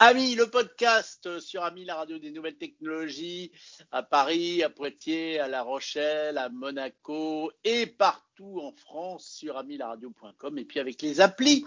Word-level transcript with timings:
Ami, 0.00 0.36
le 0.36 0.46
podcast 0.46 1.40
sur 1.40 1.64
Ami, 1.64 1.84
la 1.84 1.96
radio 1.96 2.20
des 2.20 2.30
nouvelles 2.30 2.56
technologies, 2.56 3.50
à 3.90 4.04
Paris, 4.04 4.62
à 4.62 4.70
Poitiers, 4.70 5.40
à 5.40 5.48
La 5.48 5.62
Rochelle, 5.62 6.38
à 6.38 6.48
Monaco 6.50 7.50
et 7.64 7.86
partout 7.86 8.60
en 8.62 8.70
France 8.70 9.26
sur 9.26 9.56
amilaradio.com 9.56 10.56
et 10.56 10.64
puis 10.64 10.78
avec 10.78 11.02
les 11.02 11.20
applis. 11.20 11.64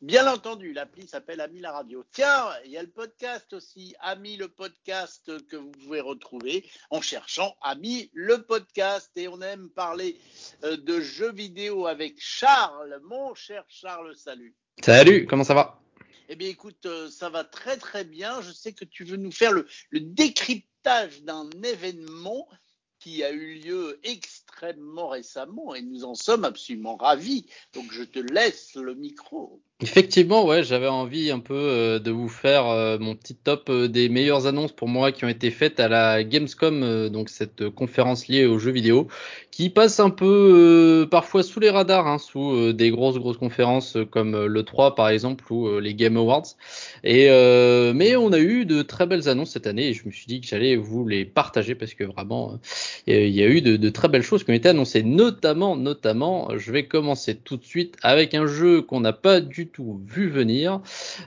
Bien 0.00 0.26
entendu, 0.32 0.72
l'appli 0.72 1.06
s'appelle 1.06 1.42
Ami 1.42 1.60
la 1.60 1.72
radio. 1.72 2.02
Tiens, 2.10 2.48
il 2.64 2.70
y 2.70 2.78
a 2.78 2.82
le 2.82 2.88
podcast 2.88 3.52
aussi, 3.52 3.94
Ami 4.00 4.38
le 4.38 4.48
podcast 4.48 5.30
que 5.46 5.56
vous 5.56 5.72
pouvez 5.72 6.00
retrouver 6.00 6.66
en 6.88 7.02
cherchant 7.02 7.54
Ami 7.60 8.08
le 8.14 8.44
podcast. 8.44 9.10
Et 9.16 9.28
on 9.28 9.42
aime 9.42 9.68
parler 9.68 10.18
euh, 10.64 10.78
de 10.78 11.00
jeux 11.00 11.32
vidéo 11.32 11.86
avec 11.86 12.14
Charles, 12.18 12.98
mon 13.04 13.34
cher 13.34 13.62
Charles, 13.68 14.16
salut. 14.16 14.54
Salut, 14.82 15.26
comment 15.26 15.44
ça 15.44 15.52
va? 15.52 15.83
Eh 16.28 16.36
bien, 16.36 16.48
écoute, 16.48 16.86
euh, 16.86 17.10
ça 17.10 17.28
va 17.28 17.44
très 17.44 17.76
très 17.76 18.04
bien. 18.04 18.40
Je 18.40 18.52
sais 18.52 18.72
que 18.72 18.84
tu 18.84 19.04
veux 19.04 19.16
nous 19.16 19.32
faire 19.32 19.52
le, 19.52 19.66
décryptage 19.92 21.22
d'un 21.22 21.48
événement 21.62 22.48
qui 22.98 23.22
a 23.22 23.30
eu 23.30 23.54
lieu 23.56 24.00
extrêmement 24.02 24.43
récemment 25.08 25.74
et 25.74 25.82
nous 25.82 26.04
en 26.04 26.14
sommes 26.14 26.44
absolument 26.44 26.96
ravis. 26.96 27.46
Donc, 27.74 27.86
je 27.90 28.02
te 28.02 28.18
laisse 28.18 28.74
le 28.74 28.94
micro. 28.94 29.60
Effectivement, 29.80 30.46
ouais, 30.46 30.62
j'avais 30.62 30.88
envie 30.88 31.30
un 31.30 31.40
peu 31.40 31.54
euh, 31.54 31.98
de 31.98 32.10
vous 32.10 32.28
faire 32.28 32.68
euh, 32.68 32.96
mon 32.98 33.16
petit 33.16 33.34
top 33.34 33.70
des 33.70 34.08
meilleures 34.08 34.46
annonces 34.46 34.72
pour 34.72 34.88
moi 34.88 35.12
qui 35.12 35.24
ont 35.24 35.28
été 35.28 35.50
faites 35.50 35.80
à 35.80 35.88
la 35.88 36.22
Gamescom, 36.22 37.08
donc 37.08 37.28
cette 37.28 37.68
conférence 37.70 38.28
liée 38.28 38.46
aux 38.46 38.58
jeux 38.58 38.70
vidéo, 38.70 39.08
qui 39.54 39.70
passe 39.70 40.00
un 40.00 40.10
peu 40.10 41.04
euh, 41.04 41.06
parfois 41.06 41.44
sous 41.44 41.60
les 41.60 41.70
radars, 41.70 42.08
hein, 42.08 42.18
sous 42.18 42.50
euh, 42.50 42.72
des 42.72 42.90
grosses 42.90 43.18
grosses 43.18 43.36
conférences 43.36 43.94
euh, 43.94 44.04
comme 44.04 44.46
le 44.46 44.62
3 44.64 44.96
par 44.96 45.08
exemple 45.10 45.44
ou 45.52 45.78
les 45.78 45.94
Game 45.94 46.16
Awards. 46.16 46.56
Et 47.04 47.28
mais 47.94 48.16
on 48.16 48.32
a 48.32 48.38
eu 48.38 48.64
de 48.64 48.82
très 48.82 49.06
belles 49.06 49.28
annonces 49.28 49.50
cette 49.50 49.66
année 49.66 49.88
et 49.88 49.92
je 49.92 50.06
me 50.06 50.10
suis 50.10 50.26
dit 50.26 50.40
que 50.40 50.46
j'allais 50.46 50.74
vous 50.74 51.06
les 51.06 51.24
partager 51.24 51.74
parce 51.74 51.94
que 51.94 52.02
vraiment 52.02 52.58
il 53.06 53.28
y 53.28 53.42
a 53.42 53.46
eu 53.46 53.60
de, 53.60 53.76
de, 53.76 53.88
très 53.90 54.08
belles 54.08 54.22
choses 54.22 54.42
qui 54.44 54.50
ont 54.50 54.54
été 54.54 54.72
notamment 55.02 55.76
notamment. 55.76 56.56
Je 56.56 56.72
vais 56.72 56.86
commencer 56.86 57.34
tout 57.34 57.56
de 57.56 57.64
suite 57.64 57.96
avec 58.02 58.34
un 58.34 58.46
jeu 58.46 58.82
qu'on 58.82 59.00
n'a 59.00 59.12
pas 59.12 59.40
du 59.40 59.66
tout 59.66 60.00
vu 60.06 60.28
venir. 60.28 60.80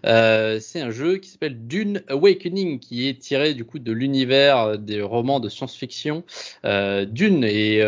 C'est 0.03 0.81
un 0.81 0.91
jeu 0.91 1.17
qui 1.17 1.29
s'appelle 1.29 1.67
Dune 1.67 2.03
Awakening 2.07 2.79
qui 2.79 3.07
est 3.07 3.19
tiré 3.19 3.53
du 3.53 3.65
coup 3.65 3.79
de 3.79 3.91
l'univers 3.91 4.77
des 4.77 5.01
romans 5.01 5.39
de 5.39 5.49
science-fiction 5.49 6.23
Dune 6.63 7.43
et 7.43 7.83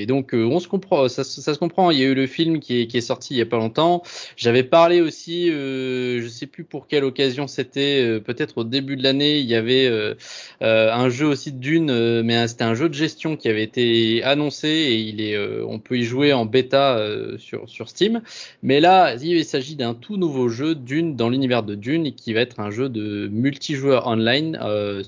et 0.00 0.06
donc 0.06 0.34
euh, 0.34 0.44
on 0.44 0.60
se 0.60 0.68
comprend, 0.68 1.08
ça, 1.08 1.24
se 1.24 1.58
comprend. 1.58 1.90
Il 1.90 1.98
y 1.98 2.02
a 2.02 2.06
eu 2.06 2.14
le 2.14 2.26
film 2.26 2.60
qui 2.60 2.80
est, 2.80 3.00
sorti 3.00 3.34
il 3.34 3.38
y 3.38 3.42
a 3.42 3.46
pas 3.46 3.58
longtemps. 3.58 4.02
J'avais 4.36 4.62
parlé 4.62 5.00
aussi, 5.00 5.50
euh, 5.50 6.22
je 6.22 6.28
sais 6.28 6.46
plus 6.46 6.64
pour 6.64 6.86
quelle 6.86 7.04
occasion 7.04 7.46
c'était, 7.46 8.02
euh, 8.02 8.20
peut-être 8.20 8.58
au 8.58 8.64
début 8.64 8.96
de 8.96 9.02
l'année, 9.02 9.38
il 9.38 9.46
y 9.46 9.54
avait 9.54 9.86
euh, 9.86 10.14
un 10.60 11.08
jeu 11.08 11.26
aussi 11.26 11.52
de 11.52 11.58
Dune, 11.58 12.22
mais 12.22 12.48
c'était 12.48 12.64
un 12.64 12.74
jeu 12.74 12.88
de 12.88 12.94
gestion 12.94 13.36
qui 13.36 13.48
avait 13.48 13.62
été 13.62 14.22
annoncé 14.22 14.69
et 14.70 15.32
est, 15.32 15.62
on 15.62 15.78
peut 15.78 15.98
y 15.98 16.04
jouer 16.04 16.32
en 16.32 16.46
bêta 16.46 16.98
sur 17.38 17.68
sur 17.68 17.88
Steam. 17.88 18.22
Mais 18.62 18.80
là, 18.80 19.14
il 19.14 19.44
s'agit 19.44 19.76
d'un 19.76 19.94
tout 19.94 20.16
nouveau 20.16 20.48
jeu 20.48 20.74
Dune 20.74 21.16
dans 21.16 21.28
l'univers 21.28 21.62
de 21.62 21.74
Dune 21.74 22.14
qui 22.14 22.32
va 22.32 22.40
être 22.40 22.60
un 22.60 22.70
jeu 22.70 22.88
de 22.88 23.28
multijoueur 23.28 24.06
online, 24.06 24.58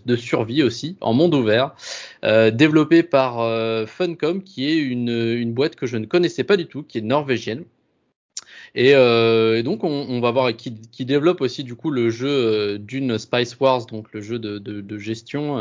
de 0.05 0.16
survie 0.16 0.62
aussi, 0.62 0.96
en 1.00 1.12
monde 1.12 1.34
ouvert, 1.34 1.74
développé 2.22 3.02
par 3.02 3.86
Funcom 3.86 4.42
qui 4.42 4.66
est 4.66 4.77
une 4.77 5.52
boîte 5.52 5.77
que 5.77 5.86
je 5.86 5.96
ne 5.96 6.06
connaissais 6.06 6.44
pas 6.44 6.56
du 6.56 6.66
tout, 6.66 6.83
qui 6.83 6.98
est 6.98 7.02
norvégienne. 7.02 7.64
Et, 8.75 8.95
euh, 8.95 9.59
et 9.59 9.62
donc 9.62 9.84
on, 9.84 10.06
on, 10.09 10.20
va 10.20 10.31
voir 10.31 10.56
qui, 10.56 10.75
qui, 10.91 11.05
développe 11.05 11.42
aussi 11.42 11.62
du 11.62 11.75
coup 11.75 11.91
le 11.91 12.09
jeu 12.09 12.28
euh, 12.28 12.79
d'une 12.79 13.19
Spice 13.19 13.59
Wars, 13.61 13.84
donc 13.87 14.06
le 14.12 14.23
jeu 14.23 14.39
de, 14.39 14.59
de, 14.59 14.81
de 14.81 14.98
gestion 14.98 15.59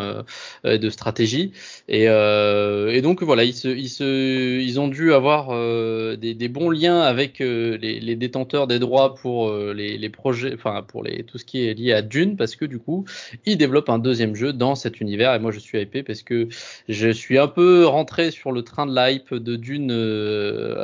euh, 0.65 0.77
de 0.77 0.89
stratégie. 0.89 1.51
Et, 1.89 2.07
euh, 2.07 2.91
et, 2.93 3.01
donc 3.01 3.21
voilà, 3.21 3.43
ils, 3.43 3.53
se, 3.53 3.67
ils, 3.67 3.89
se, 3.89 4.59
ils 4.59 4.79
ont 4.79 4.87
dû 4.87 5.13
avoir 5.13 5.49
euh, 5.51 6.15
des, 6.15 6.33
des, 6.33 6.47
bons 6.47 6.69
liens 6.69 7.01
avec 7.01 7.39
les, 7.39 7.77
les, 7.77 8.15
détenteurs 8.15 8.67
des 8.67 8.79
droits 8.79 9.15
pour 9.15 9.51
les, 9.51 9.97
les, 9.97 10.09
projets, 10.09 10.53
enfin 10.53 10.83
pour 10.87 11.03
les, 11.03 11.23
tout 11.23 11.37
ce 11.37 11.45
qui 11.45 11.65
est 11.65 11.73
lié 11.73 11.91
à 11.93 12.01
Dune, 12.01 12.37
parce 12.37 12.55
que 12.55 12.65
du 12.65 12.79
coup 12.79 13.05
ils 13.45 13.57
développent 13.57 13.89
un 13.89 13.99
deuxième 13.99 14.35
jeu 14.35 14.53
dans 14.53 14.75
cet 14.75 15.01
univers. 15.01 15.33
Et 15.33 15.39
moi 15.39 15.51
je 15.51 15.59
suis 15.59 15.79
hypé 15.81 16.03
parce 16.03 16.21
que 16.21 16.47
je 16.87 17.09
suis 17.09 17.37
un 17.37 17.47
peu 17.47 17.85
rentré 17.85 18.31
sur 18.31 18.51
le 18.51 18.61
train 18.61 18.85
de 18.85 18.95
l'hype 18.95 19.33
de 19.33 19.55
Dune 19.57 19.91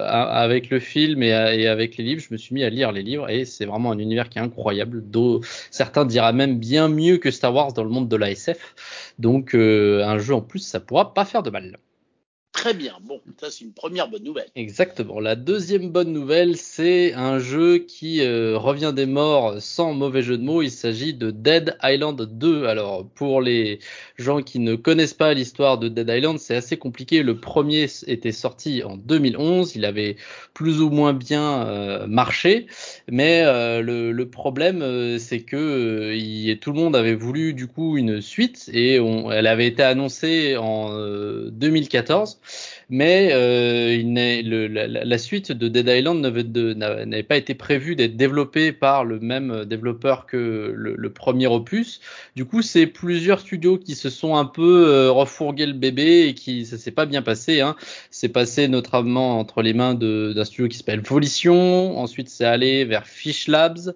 avec 0.07 0.69
le 0.69 0.79
film 0.79 1.23
et, 1.23 1.27
et 1.27 1.67
avec 1.67 1.97
les 1.97 2.03
livres 2.03 2.16
je 2.19 2.27
me 2.31 2.37
suis 2.37 2.53
mis 2.53 2.63
à 2.63 2.69
lire 2.69 2.91
les 2.91 3.03
livres 3.03 3.29
et 3.29 3.45
c'est 3.45 3.65
vraiment 3.65 3.91
un 3.91 3.99
univers 3.99 4.29
qui 4.29 4.39
est 4.39 4.41
incroyable. 4.41 5.03
certains 5.71 6.05
diraient 6.05 6.33
même 6.33 6.59
bien 6.59 6.87
mieux 6.87 7.17
que 7.17 7.31
Star 7.31 7.53
Wars 7.53 7.73
dans 7.73 7.83
le 7.83 7.89
monde 7.89 8.09
de 8.09 8.15
la 8.15 8.31
SF. 8.31 9.13
Donc 9.19 9.55
euh, 9.55 10.05
un 10.05 10.17
jeu 10.17 10.33
en 10.35 10.41
plus, 10.41 10.59
ça 10.59 10.79
pourra 10.79 11.13
pas 11.13 11.25
faire 11.25 11.43
de 11.43 11.49
mal. 11.49 11.77
Très 12.57 12.73
bien. 12.73 12.93
Bon, 13.03 13.21
ça 13.39 13.51
c'est 13.51 13.65
une 13.65 13.71
première 13.71 14.09
bonne 14.09 14.23
nouvelle. 14.23 14.47
Exactement. 14.55 15.19
La 15.19 15.35
deuxième 15.35 15.91
bonne 15.91 16.11
nouvelle, 16.11 16.57
c'est 16.57 17.13
un 17.13 17.37
jeu 17.37 17.77
qui 17.77 18.21
euh, 18.21 18.57
revient 18.57 18.93
des 18.95 19.05
morts 19.05 19.61
sans 19.61 19.93
mauvais 19.93 20.23
jeu 20.23 20.39
de 20.39 20.43
mots. 20.43 20.63
Il 20.63 20.71
s'agit 20.71 21.13
de 21.13 21.29
Dead 21.29 21.77
Island 21.83 22.19
2. 22.19 22.65
Alors, 22.65 23.07
pour 23.13 23.41
les 23.41 23.77
gens 24.17 24.41
qui 24.41 24.57
ne 24.57 24.73
connaissent 24.73 25.13
pas 25.13 25.35
l'histoire 25.35 25.77
de 25.77 25.87
Dead 25.87 26.09
Island, 26.09 26.39
c'est 26.39 26.55
assez 26.55 26.77
compliqué. 26.77 27.21
Le 27.21 27.39
premier 27.39 27.85
était 28.07 28.31
sorti 28.31 28.83
en 28.83 28.97
2011. 28.97 29.75
Il 29.75 29.85
avait 29.85 30.15
plus 30.55 30.81
ou 30.81 30.89
moins 30.89 31.13
bien 31.13 31.67
euh, 31.67 32.07
marché. 32.07 32.65
Mais 33.07 33.43
euh, 33.45 33.83
le, 33.83 34.29
problème, 34.29 35.19
c'est 35.19 35.41
que 35.41 36.53
tout 36.55 36.71
le 36.71 36.79
monde 36.79 36.95
avait 36.95 37.15
voulu 37.15 37.53
du 37.53 37.67
coup 37.67 37.97
une 37.97 38.19
suite 38.19 38.69
et 38.73 38.95
elle 38.95 39.47
avait 39.47 39.67
été 39.67 39.83
annoncée 39.83 40.57
en 40.57 40.89
2014 41.51 42.39
mais 42.89 43.29
euh, 43.33 43.93
il 43.93 44.13
le, 44.49 44.67
la, 44.67 44.87
la, 44.87 45.17
suite 45.17 45.51
de 45.51 45.67
Dead 45.67 45.87
Island 45.87 46.21
n'avait 46.21 47.23
pas 47.23 47.37
été 47.37 47.53
prévue 47.53 47.95
d'être 47.95 48.15
développée 48.15 48.71
par 48.71 49.03
le 49.03 49.19
même 49.19 49.65
développeur 49.65 50.25
que 50.25 50.73
le, 50.75 50.95
le 50.95 51.09
premier 51.09 51.47
opus. 51.47 51.99
Du 52.35 52.45
coup, 52.45 52.61
c'est 52.61 52.87
plusieurs 52.87 53.39
studios 53.39 53.77
qui 53.77 53.95
se 53.95 54.09
sont 54.09 54.35
un 54.35 54.45
peu 54.45 54.87
euh, 54.87 55.11
refourgués 55.11 55.65
le 55.65 55.73
bébé 55.73 56.27
et 56.27 56.33
qui 56.33 56.65
ça 56.65 56.77
s'est 56.77 56.91
pas 56.91 57.05
bien 57.05 57.21
passé. 57.21 57.61
Hein. 57.61 57.75
C'est 58.11 58.29
passé 58.29 58.67
notamment 58.67 59.39
entre 59.39 59.61
les 59.61 59.73
mains 59.73 59.93
d'un 59.93 60.45
studio 60.45 60.67
qui 60.67 60.77
s'appelle 60.77 61.01
Volition. 61.01 61.97
Ensuite, 61.97 62.29
c'est 62.29 62.45
allé 62.45 62.85
vers 62.85 63.07
Fish 63.07 63.47
Labs. 63.47 63.93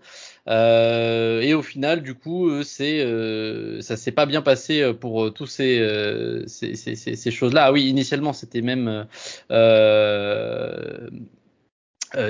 Euh, 0.48 1.42
et 1.42 1.54
au 1.54 1.62
final, 1.62 2.02
du 2.02 2.16
coup, 2.16 2.64
c'est 2.64 3.02
euh, 3.02 3.80
ça 3.82 3.96
s'est 3.96 4.12
pas 4.12 4.26
bien 4.26 4.42
passé 4.42 4.82
euh, 4.82 4.94
pour 4.94 5.26
euh, 5.26 5.30
tous 5.30 5.58
euh, 5.60 6.44
ces 6.48 7.32
choses-là. 7.32 7.66
Ah 7.66 7.72
oui, 7.72 7.84
initialement, 7.84 8.34
c'était 8.34 8.62
même 8.62 9.06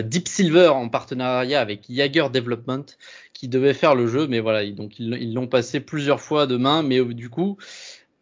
Deep 0.03 0.27
Silver 0.27 0.67
en 0.67 0.89
partenariat 0.89 1.61
avec 1.61 1.85
Jaeger 1.89 2.29
Development 2.29 2.85
qui 3.33 3.47
devait 3.47 3.73
faire 3.73 3.95
le 3.95 4.07
jeu, 4.07 4.27
mais 4.27 4.39
voilà, 4.39 4.69
donc 4.71 4.99
ils 4.99 5.33
l'ont 5.33 5.47
passé 5.47 5.79
plusieurs 5.79 6.21
fois 6.21 6.45
de 6.45 6.57
main, 6.57 6.83
mais 6.83 7.03
du 7.03 7.29
coup, 7.29 7.57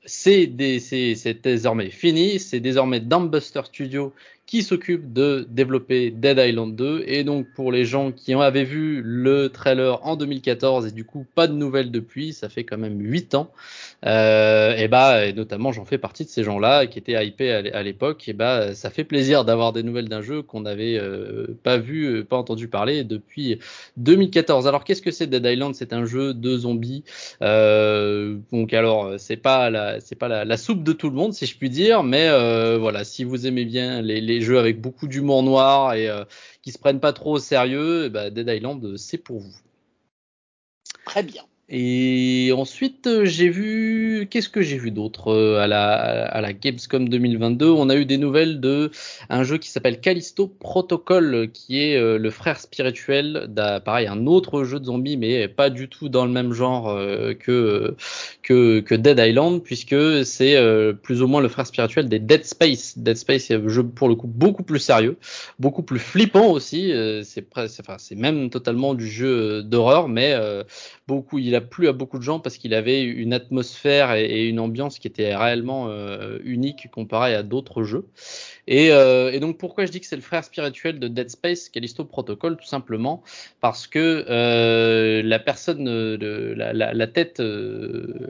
c'est 0.06 0.48
désormais 0.48 1.90
fini, 1.90 2.40
c'est 2.40 2.62
désormais 2.62 3.02
Dumbbuster 3.02 3.62
Studio 3.66 4.14
qui 4.50 4.64
s'occupe 4.64 5.14
de 5.14 5.46
développer 5.48 6.10
Dead 6.10 6.40
Island 6.40 6.76
2. 6.76 7.04
Et 7.06 7.24
donc 7.24 7.46
pour 7.54 7.72
les 7.72 7.86
gens 7.86 8.12
qui 8.12 8.34
en 8.34 8.42
avaient 8.42 8.64
vu 8.64 9.00
le 9.06 9.50
trailer 9.50 10.04
en 10.04 10.16
2014 10.16 10.88
et 10.88 10.92
du 10.92 11.06
coup 11.06 11.24
pas 11.36 11.46
de 11.46 11.54
nouvelles 11.54 11.92
depuis, 11.92 12.34
ça 12.34 12.50
fait 12.50 12.64
quand 12.64 12.80
même 12.80 13.00
8 13.00 13.36
ans. 13.36 13.52
Euh, 14.08 14.76
et 14.76 14.88
bah 14.88 15.28
et 15.28 15.34
notamment 15.34 15.72
j'en 15.72 15.86
fais 15.86 16.00
partie 16.00 16.26
de 16.26 16.30
ces 16.30 16.44
gens-là 16.44 16.88
qui 16.88 16.98
étaient 16.98 17.24
hypés 17.24 17.52
à 17.52 17.84
l'époque. 17.84 18.28
Et 18.28 18.34
bah 18.34 18.74
ça 18.74 18.90
fait 18.90 19.04
plaisir 19.04 19.46
d'avoir 19.46 19.72
des 19.72 19.84
nouvelles 19.84 20.10
d'un 20.10 20.24
jeu 20.24 20.42
qu'on 20.42 20.62
n'avait 20.62 20.98
euh, 20.98 21.56
pas 21.62 21.78
vu, 21.78 22.06
euh, 22.06 22.24
pas 22.24 22.38
entendu 22.38 22.68
parler 22.68 23.04
depuis 23.04 23.60
2014. 23.98 24.68
Alors 24.68 24.84
qu'est-ce 24.84 25.04
que 25.04 25.12
c'est 25.12 25.28
Dead 25.28 25.46
Island? 25.46 25.76
C'est 25.76 25.94
un 25.94 26.06
jeu 26.06 26.34
de 26.34 26.58
zombies. 26.58 27.04
Euh, 27.44 28.38
donc 28.52 28.74
alors 28.74 29.14
c'est 29.20 29.38
pas 29.38 29.70
la 29.70 30.00
c'est 30.00 30.18
pas 30.18 30.28
la, 30.28 30.44
la, 30.44 30.58
soupe 30.58 30.84
de 30.84 30.94
tout 30.94 31.12
le 31.12 31.16
monde 31.16 31.34
si 31.34 31.46
je 31.46 31.56
puis 31.56 31.70
dire, 31.70 32.02
mais 32.02 32.30
euh, 32.30 32.80
voilà 32.80 33.04
si 33.04 33.24
vous 33.24 33.46
aimez 33.46 33.66
bien 33.66 34.02
les, 34.02 34.22
les 34.22 34.39
jeux 34.42 34.60
avec 34.60 34.82
beaucoup 34.82 35.08
d'humour 35.08 35.44
noir 35.44 35.94
et 35.94 36.10
euh, 36.10 36.26
qui 36.62 36.72
se 36.72 36.78
prennent 36.78 37.00
pas 37.00 37.14
trop 37.14 37.34
au 37.34 37.40
sérieux, 37.40 38.10
ben, 38.10 38.30
Dead 38.30 38.48
Island, 38.48 38.98
c'est 38.98 39.18
pour 39.18 39.40
vous. 39.40 39.56
Très 41.06 41.24
bien. 41.24 41.49
Et 41.72 42.52
ensuite, 42.58 43.06
euh, 43.06 43.26
j'ai 43.26 43.48
vu, 43.48 44.28
qu'est-ce 44.32 44.50
que 44.50 44.64
j'ai 44.64 44.78
vu 44.78 44.90
d'autre 44.90 45.28
euh, 45.28 45.60
à 45.60 45.68
la, 45.68 46.26
à 46.26 46.42
la 46.42 46.52
Gamescom 46.52 47.08
2022 47.08 47.70
On 47.70 47.90
a 47.90 47.96
eu 47.96 48.06
des 48.06 48.18
nouvelles 48.18 48.60
de 48.60 48.90
un 49.30 49.44
jeu 49.44 49.60
qui 49.60 49.70
s'appelle 49.70 50.00
Callisto 50.00 50.48
Protocol, 50.48 51.50
qui 51.54 51.80
est 51.80 51.96
euh, 51.96 52.18
le 52.18 52.32
frère 52.32 52.60
spirituel 52.60 53.46
d'un, 53.50 53.80
pareil, 53.82 54.08
un 54.08 54.26
autre 54.26 54.64
jeu 54.64 54.80
de 54.80 54.86
zombies, 54.86 55.16
mais 55.16 55.48
pas 55.48 55.70
du 55.70 55.90
tout 55.90 56.10
dans 56.10 56.26
le 56.26 56.32
même 56.32 56.54
genre 56.54 56.98
que, 57.40 57.96
que, 58.42 58.80
que 58.80 58.96
Dead 58.96 59.20
Island, 59.20 59.62
puisque 59.62 60.26
c'est 60.26 60.58
plus 61.04 61.22
ou 61.22 61.28
moins 61.28 61.42
le 61.42 61.50
frère 61.50 61.68
spirituel 61.68 62.10
des 62.10 62.18
Dead 62.18 62.46
Space. 62.46 62.98
Dead 62.98 63.16
Space, 63.16 63.44
c'est 63.44 63.56
un 63.56 63.68
jeu 63.68 63.84
pour 63.84 64.10
le 64.10 64.16
coup 64.16 64.28
beaucoup 64.28 64.64
plus 64.64 64.80
sérieux, 64.80 65.18
beaucoup 65.60 65.84
plus 65.84 66.00
flippant 66.00 66.48
aussi. 66.48 66.92
c'est, 67.24 67.46
enfin, 67.56 67.98
c'est 68.00 68.16
même 68.16 68.50
totalement 68.50 68.96
du 68.96 69.08
jeu 69.08 69.62
d'horreur, 69.62 70.08
mais 70.08 70.36
beaucoup, 71.10 71.40
il 71.40 71.56
a 71.56 71.62
plu 71.62 71.88
à 71.88 71.94
beaucoup 71.94 72.20
de 72.20 72.24
gens 72.24 72.40
parce 72.40 72.58
qu'il 72.58 72.74
avait 72.76 73.04
une 73.04 73.34
atmosphère 73.34 74.14
et, 74.14 74.48
une 74.48 74.60
ambiance 74.60 75.00
qui 75.00 75.08
était 75.08 75.36
réellement 75.36 75.88
euh, 75.90 76.38
unique 76.44 76.90
comparée 76.92 77.34
à 77.34 77.42
d'autres 77.42 77.82
jeux. 77.82 78.06
Et, 78.68 78.92
euh, 78.92 79.32
et, 79.32 79.40
donc 79.40 79.58
pourquoi 79.58 79.86
je 79.88 79.92
dis 79.92 80.00
que 80.00 80.06
c'est 80.06 80.16
le 80.16 80.22
frère 80.22 80.44
spirituel 80.44 81.00
de 81.00 81.08
Dead 81.08 81.30
Space, 81.30 81.70
Callisto 81.70 82.06
Protocol, 82.06 82.58
tout 82.58 82.68
simplement 82.68 83.24
parce 83.60 83.88
que 83.88 84.26
euh, 84.30 85.24
la 85.24 85.40
personne, 85.40 85.86
de, 85.86 86.54
la, 86.56 87.08
tête 87.08 87.42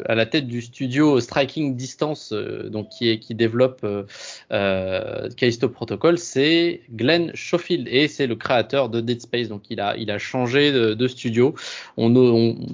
à 0.05 0.15
la 0.15 0.25
tête 0.25 0.47
du 0.47 0.61
studio 0.61 1.19
Striking 1.19 1.75
Distance, 1.75 2.31
donc 2.31 2.89
qui 2.89 3.35
développe 3.35 3.85
Callisto 4.49 5.67
Protocol, 5.67 6.17
c'est 6.17 6.81
Glenn 6.93 7.31
Schofield 7.35 7.89
et 7.91 8.07
c'est 8.07 8.27
le 8.27 8.37
créateur 8.37 8.87
de 8.87 9.01
Dead 9.01 9.19
Space. 9.19 9.49
Donc 9.49 9.63
il 9.69 9.81
a 9.81 10.17
changé 10.17 10.71
de, 10.71 11.07
studio. 11.09 11.53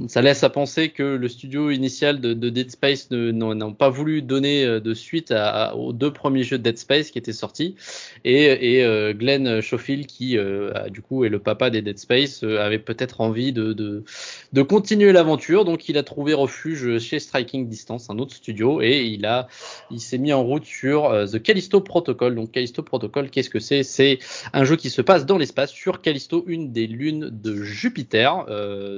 Ça 0.07 0.21
laisse 0.21 0.43
à 0.43 0.49
penser 0.49 0.89
que 0.89 1.03
le 1.03 1.27
studio 1.27 1.69
initial 1.71 2.19
de, 2.19 2.33
Dead 2.33 2.71
Space 2.71 3.09
n'ont 3.11 3.73
pas 3.73 3.89
voulu 3.89 4.21
donner 4.21 4.65
euh, 4.65 4.79
de 4.79 4.93
suite 4.93 5.33
aux 5.75 5.93
deux 5.93 6.11
premiers 6.11 6.43
jeux 6.43 6.57
de 6.57 6.63
Dead 6.63 6.77
Space 6.77 7.11
qui 7.11 7.17
étaient 7.17 7.33
sortis. 7.33 7.75
Et, 8.23 8.83
euh, 8.83 9.13
Glenn 9.13 9.61
Schofield, 9.61 10.05
qui 10.05 10.37
euh, 10.37 10.89
du 10.89 11.01
coup 11.01 11.25
est 11.25 11.29
le 11.29 11.39
papa 11.39 11.69
des 11.69 11.81
Dead 11.81 11.97
Space, 11.97 12.43
avait 12.43 12.79
peut-être 12.79 13.21
envie 13.21 13.53
de, 13.53 13.73
de, 13.73 14.61
continuer 14.61 15.11
l'aventure. 15.11 15.65
Donc 15.65 15.89
il 15.89 15.97
a 15.97 16.03
trouvé 16.03 16.33
refuge 16.33 16.97
chez 16.99 17.19
Striking 17.19 17.67
Distance, 17.67 18.09
un 18.09 18.19
autre 18.19 18.35
studio, 18.35 18.81
et 18.81 19.03
il 19.05 19.25
a, 19.25 19.47
il 19.91 19.99
s'est 19.99 20.17
mis 20.17 20.33
en 20.33 20.43
route 20.43 20.65
sur 20.65 21.09
The 21.31 21.41
Callisto 21.41 21.81
Protocol. 21.81 22.35
Donc 22.35 22.51
Callisto 22.51 22.83
Protocol, 22.83 23.29
qu'est-ce 23.29 23.49
que 23.49 23.59
c'est? 23.59 23.83
C'est 23.83 24.19
un 24.53 24.63
jeu 24.63 24.75
qui 24.75 24.89
se 24.89 25.01
passe 25.01 25.25
dans 25.25 25.37
l'espace 25.37 25.71
sur 25.71 26.01
Callisto, 26.01 26.43
une 26.47 26.71
des 26.71 26.87
lunes 26.87 27.29
de 27.31 27.55
Jupiter. 27.55 28.45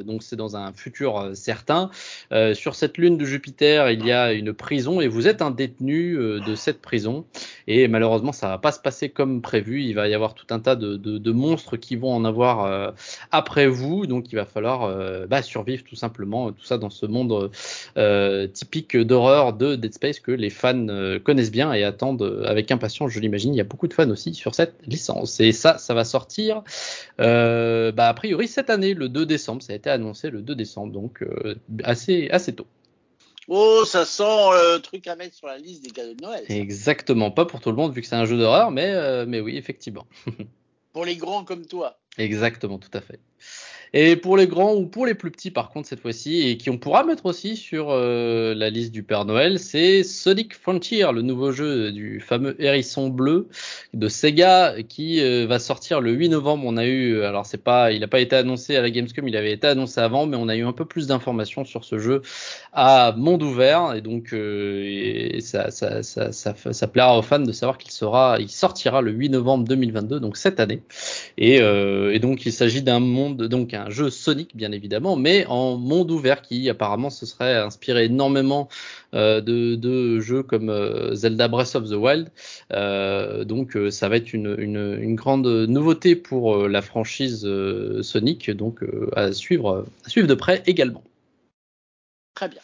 donc 0.06 0.24
c'est 0.24 0.36
dans 0.36 0.56
un 0.56 0.74
futur 0.74 0.87
euh, 1.02 1.34
certain. 1.34 1.90
Euh, 2.32 2.54
sur 2.54 2.76
cette 2.76 2.98
lune 2.98 3.18
de 3.18 3.26
Jupiter, 3.26 3.92
il 3.92 4.06
y 4.06 4.12
a 4.12 4.34
une 4.34 4.54
prison 4.54 5.02
et 5.02 5.08
vous 5.08 5.28
êtes 5.28 5.42
un 5.42 5.52
détenu 5.52 6.18
euh, 6.18 6.40
de 6.40 6.56
cette 6.56 6.82
prison. 6.82 7.26
Et 7.68 7.88
malheureusement, 7.88 8.32
ça 8.32 8.48
va 8.48 8.58
pas 8.58 8.72
se 8.72 8.80
passer 8.80 9.10
comme 9.10 9.42
prévu. 9.42 9.84
Il 9.84 9.94
va 9.94 10.08
y 10.08 10.14
avoir 10.14 10.34
tout 10.34 10.46
un 10.50 10.60
tas 10.60 10.76
de 10.76 11.32
monstres 11.32 11.78
qui 11.78 11.96
vont 11.96 12.14
en 12.14 12.24
avoir 12.24 12.94
après 13.32 13.68
vous. 13.68 14.06
Donc, 14.08 14.32
il 14.32 14.36
va 14.36 14.46
falloir 14.46 15.28
bah, 15.28 15.42
survivre 15.42 15.84
tout 15.84 15.98
simplement. 15.98 16.52
Tout 16.54 16.64
ça 16.64 16.78
dans 16.78 16.90
ce 16.90 17.06
monde 17.06 17.52
typique 18.54 18.96
d'horreur 18.96 19.52
de 19.52 19.76
Dead 19.76 19.94
Space 19.94 20.22
que 20.22 20.32
les 20.32 20.50
fans 20.50 20.88
connaissent 21.26 21.52
bien 21.52 21.74
et 21.74 21.84
attendent 21.84 22.42
avec 22.46 22.72
impatience. 22.72 23.12
Je 23.12 23.20
l'imagine. 23.20 23.54
Il 23.54 23.58
y 23.58 23.62
a 23.62 23.66
beaucoup 23.66 23.88
de 23.88 23.94
fans 23.94 24.10
aussi 24.10 24.34
sur 24.34 24.56
cette 24.56 24.76
licence. 24.86 25.42
Et 25.42 25.52
ça, 25.52 25.78
ça 25.78 25.94
va 25.94 26.06
sortir, 26.06 26.64
bah, 27.18 28.08
a 28.08 28.14
priori 28.14 28.48
cette 28.48 28.70
année, 28.70 28.94
le 28.94 29.10
2 29.10 29.26
décembre. 29.26 29.62
Ça 29.62 29.74
a 29.74 29.76
été 29.76 29.90
annoncé 29.90 30.30
le 30.30 30.42
2 30.42 30.56
décembre, 30.56 30.77
donc 30.86 31.24
euh, 31.24 31.56
assez, 31.84 32.30
assez 32.30 32.54
tôt. 32.54 32.68
Oh, 33.48 33.84
ça 33.86 34.06
sent 34.06 34.24
le 34.24 34.76
euh, 34.76 34.80
truc 34.80 35.08
à 35.08 35.16
mettre 35.16 35.34
sur 35.34 35.48
la 35.48 35.58
liste 35.58 35.84
des 35.84 35.90
cadeaux 35.90 36.14
de 36.14 36.22
Noël. 36.22 36.44
Exactement, 36.50 37.32
pas 37.32 37.46
pour 37.46 37.62
tout 37.62 37.70
le 37.70 37.78
monde 37.78 37.94
vu 37.94 38.02
que 38.02 38.08
c'est 38.08 38.16
un 38.16 38.26
jeu 38.26 38.38
d'horreur, 38.38 38.72
mais, 38.72 38.90
euh, 38.94 39.26
mais 39.26 39.40
oui, 39.40 39.56
effectivement. 39.56 40.06
pour 40.94 41.06
les 41.06 41.16
grands 41.16 41.46
comme 41.46 41.66
toi. 41.66 41.98
Exactement, 42.18 42.78
tout 42.78 42.92
à 42.94 43.02
fait. 43.02 43.20
Et 43.94 44.16
pour 44.16 44.38
les 44.38 44.48
grands 44.48 44.76
ou 44.76 44.86
pour 44.86 45.06
les 45.06 45.16
plus 45.16 45.32
petits, 45.32 45.52
par 45.52 45.70
contre, 45.70 45.88
cette 45.88 46.02
fois-ci, 46.02 46.48
et 46.48 46.58
qui 46.58 46.70
on 46.70 46.78
pourra 46.78 47.04
mettre 47.04 47.26
aussi 47.26 47.56
sur 47.56 47.88
euh, 47.90 48.54
la 48.54 48.70
liste 48.70 48.92
du 48.92 49.04
Père 49.04 49.26
Noël, 49.26 49.60
c'est 49.60 50.04
Sonic 50.04 50.56
Frontier, 50.56 51.06
le 51.14 51.22
nouveau 51.22 51.52
jeu 51.52 51.92
du 51.92 52.20
fameux 52.20 52.56
hérisson 52.62 53.10
bleu 53.10 53.48
de 53.94 54.08
Sega, 54.10 54.76
qui 54.88 55.22
euh, 55.22 55.46
va 55.48 55.60
sortir 55.60 56.02
le 56.02 56.12
8 56.12 56.30
novembre. 56.30 56.64
On 56.66 56.78
a 56.78 56.86
eu, 56.86 57.22
alors 57.22 57.46
c'est 57.46 57.64
pas, 57.64 57.92
il 57.92 58.02
n'a 58.02 58.08
pas 58.08 58.20
été 58.20 58.36
annoncé 58.36 58.76
à 58.76 58.82
la 58.82 58.90
Gamescom, 58.90 59.28
il 59.28 59.38
avait 59.38 59.54
été 59.54 59.68
annoncé 59.68 60.02
avant, 60.02 60.26
mais 60.26 60.38
on 60.38 60.50
a 60.50 60.56
eu 60.56 60.66
un 60.66 60.74
peu 60.74 60.86
plus 60.86 61.08
d'informations 61.08 61.64
sur 61.64 61.86
ce 61.86 61.98
jeu 61.98 62.22
à 62.74 63.14
monde 63.18 63.42
ouvert, 63.42 63.94
et 63.96 64.02
donc 64.02 64.34
euh, 64.34 65.40
ça, 65.40 65.72
ça, 65.72 66.04
ça, 66.04 66.32
ça 66.32 66.88
plaira 66.88 67.18
aux 67.18 67.22
fans 67.22 67.40
de 67.40 67.52
savoir 67.52 67.78
qu'il 67.78 67.92
sera, 67.92 68.38
il 68.40 68.50
sortira 68.50 69.02
le 69.02 69.12
8 69.12 69.30
novembre 69.30 69.66
2022, 69.66 70.20
donc 70.20 70.36
cette 70.36 70.60
année. 70.60 70.82
Et, 71.38 71.58
et 71.58 72.20
donc 72.20 72.46
il 72.46 72.52
s'agit 72.52 72.82
d'un 72.82 73.00
monde, 73.00 73.44
donc 73.44 73.74
un 73.78 73.90
jeu 73.90 74.10
Sonic 74.10 74.56
bien 74.56 74.72
évidemment, 74.72 75.16
mais 75.16 75.46
en 75.48 75.78
monde 75.78 76.12
ouvert 76.12 76.42
qui 76.42 76.70
apparemment 76.70 77.10
se 77.10 77.26
serait 77.26 77.56
inspiré 77.56 78.06
énormément 78.06 78.68
euh, 79.14 79.42
de, 79.42 80.20
jeux 80.20 80.44
comme 80.44 80.70
euh, 80.70 81.16
Zelda 81.16 81.48
Breath 81.48 81.76
of 81.76 81.90
the 81.90 81.94
Wild. 81.94 82.30
Euh, 82.74 83.44
donc 83.44 83.78
ça 83.90 84.10
va 84.10 84.18
être 84.18 84.34
une, 84.34 85.16
grande 85.16 85.48
nouveauté 85.48 86.16
pour 86.16 86.68
la 86.68 86.82
franchise 86.82 87.48
Sonic, 88.02 88.52
donc 88.52 88.84
à 89.16 89.32
suivre, 89.32 89.86
à 90.06 90.10
suivre 90.10 90.28
de 90.28 90.36
près 90.36 90.64
également. 90.66 91.04
Très 92.36 92.50
bien. 92.50 92.62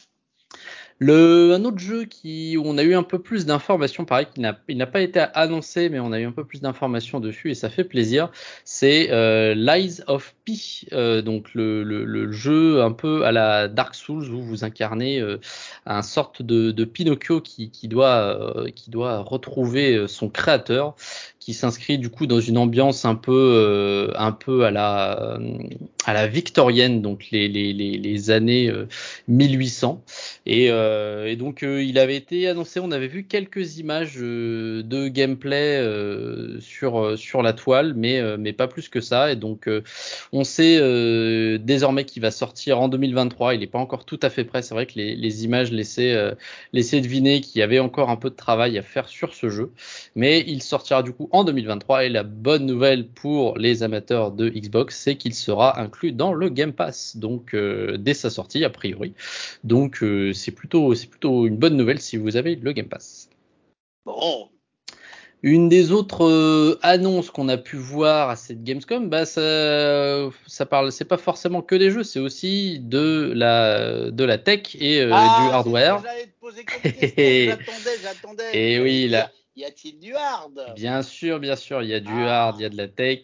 Un 1.10 1.66
autre 1.66 1.80
jeu 1.80 2.06
qui, 2.06 2.58
où 2.58 2.64
on 2.66 2.78
a 2.78 2.84
eu 2.84 2.96
un 2.96 3.04
peu 3.04 3.20
plus 3.20 3.46
d'informations, 3.46 4.06
pareil, 4.06 4.28
il 4.38 4.78
n'a 4.78 4.88
pas 4.88 5.02
été 5.02 5.26
annoncé, 5.34 5.90
mais 5.90 6.00
on 6.00 6.12
a 6.12 6.20
eu 6.20 6.26
un 6.26 6.32
peu 6.32 6.46
plus 6.46 6.62
d'informations 6.62 7.20
dessus 7.20 7.52
et 7.52 7.56
ça 7.56 7.70
fait 7.70 7.84
plaisir. 7.84 8.32
C'est 8.64 9.12
euh, 9.12 9.54
Lies 9.56 10.02
of 10.08 10.36
P, 10.46 10.54
euh, 10.94 11.22
donc 11.22 11.50
le, 11.54 12.32
jeu 12.32 12.82
un 12.82 12.92
peu 12.92 13.26
à 13.26 13.32
la 13.32 13.68
Dark 13.68 13.96
Souls 13.96 14.30
où 14.34 14.42
vous 14.42 14.64
incarnez 14.64 15.20
euh, 15.20 15.40
un 15.86 16.02
sorte 16.02 16.42
de, 16.42 16.84
Pinocchio 16.86 17.42
qui, 17.42 17.88
doit, 17.88 18.66
retrouver 19.24 20.08
son 20.08 20.30
créateur 20.30 20.96
qui 21.40 21.54
s'inscrit 21.54 21.98
du 21.98 22.10
coup 22.10 22.26
dans 22.26 22.40
une 22.40 22.58
ambiance 22.58 23.04
un 23.04 23.16
peu 23.16 24.14
à 24.16 24.72
la 24.72 26.28
victorienne 26.28 27.02
donc 27.02 27.28
les 27.32 28.32
années 28.32 28.72
1800 29.28 30.04
euh, 30.08 30.12
et, 30.46 30.70
et 31.25 31.36
donc 31.36 31.62
il 31.63 31.98
avait 31.98 32.16
été 32.16 32.48
annoncé 32.48 32.80
on 32.80 32.92
avait 32.92 33.07
vu 33.07 33.25
quelques 33.25 33.78
images 33.78 34.16
de 34.18 35.07
gameplay 35.07 35.81
sur 36.60 37.18
sur 37.18 37.42
la 37.42 37.54
toile 37.54 37.94
mais 37.95 38.22
mais 38.38 38.54
pas 38.54 38.68
plus 38.68 38.90
que 38.90 39.01
ça. 39.01 39.31
Et 39.31 39.36
donc 39.36 39.69
on 40.31 40.44
sait 40.44 40.80
désormais 41.60 42.06
qu'il 42.06 42.22
va 42.22 42.31
sortir 42.31 42.80
en 42.80 42.88
2023 42.88 43.56
il 43.56 43.60
n'est 43.62 43.68
pas 43.68 43.80
encore 43.80 44.06
tout 44.06 44.19
à 44.22 44.30
fait 44.30 44.44
prêt. 44.44 44.62
C'est 44.62 44.74
vrai 44.74 44.86
que 44.86 44.94
les, 44.95 45.16
les 45.16 45.45
images 45.45 45.72
laissaient 45.72 46.34
laissaient 46.74 47.01
deviner 47.01 47.42
qu'il 47.42 47.60
y 47.60 47.63
avait 47.63 47.80
encore 47.80 48.10
un 48.10 48.18
peu 48.18 48.30
de 48.30 48.36
travail 48.36 48.78
à 48.78 48.81
faire 48.81 49.07
sur 49.07 49.34
ce 49.34 49.50
jeu. 49.50 49.72
Mais 50.16 50.44
il 50.48 50.62
sortira 50.62 51.04
du 51.04 51.13
coup 51.13 51.30
en 51.31 51.44
2023. 51.44 52.06
Et 52.06 52.10
la 52.10 52.24
bonne 52.24 52.66
nouvelle 52.66 53.07
pour 53.07 53.57
les 53.57 53.84
amateurs 53.84 54.31
de 54.31 54.50
Xbox, 54.50 54.98
c'est 54.98 55.16
qu'il 55.16 55.34
sera 55.34 55.80
inclus 55.80 56.12
dans 56.12 56.34
le 56.34 56.50
Game 56.50 56.74
Pass, 56.74 57.18
donc 57.18 57.54
euh, 57.54 57.98
dès 57.98 58.13
sa 58.13 58.30
sortie 58.30 58.63
a 58.63 58.69
priori. 58.69 59.13
Donc 59.63 60.04
euh, 60.04 60.34
c'est 60.34 60.51
plutôt 60.51 60.73
c'est 60.96 61.10
plutôt 61.10 61.45
une 61.45 61.57
bonne 61.57 61.78
nouvelle 61.78 62.00
si 62.00 62.18
vous 62.18 62.36
avez 62.36 62.56
le 62.56 62.71
Game 62.71 62.88
Pass. 62.88 63.30
Bon. 64.06 64.50
Une 65.42 65.68
des 65.68 65.92
autres 65.92 66.26
euh, 66.26 66.80
annonces 66.81 67.30
qu'on 67.30 67.50
a 67.50 67.57
pu 67.57 67.76
voir 67.76 68.30
à 68.30 68.38
cette 68.38 68.64
Gamescom, 68.64 69.09
bah 69.09 69.26
ça, 69.26 70.30
ça 70.47 70.66
parle, 70.66 70.92
c'est 70.92 71.04
pas 71.04 71.18
forcément 71.18 71.62
que 71.62 71.76
des 71.76 71.92
jeux, 71.92 72.04
c'est 72.04 72.19
aussi 72.19 72.80
de 72.80 73.33
la 73.36 74.09
de 74.09 74.24
la 74.24 74.38
tech 74.38 74.76
et 74.80 75.02
ah, 75.02 75.40
du 75.42 75.54
hardware. 75.54 76.02
J'attendais, 76.83 77.97
j'attendais. 78.02 78.50
Et 78.54 78.80
oui, 78.80 79.09
là 79.09 79.31
y 79.56 79.66
a-t-il 79.66 80.00
du 80.00 80.16
hard? 80.16 80.74
Bien 80.76 81.04
sûr, 81.04 81.40
bien 81.40 81.56
sûr, 81.56 81.83
il 81.83 81.90
y 81.90 81.94
a 81.94 82.00
du 82.00 82.12
ah. 82.12 82.48
hard, 82.48 82.60
il 82.60 82.64
y 82.64 82.66
a 82.66 82.69
de 82.69 82.78
la 82.78 82.88
tech. 82.88 83.19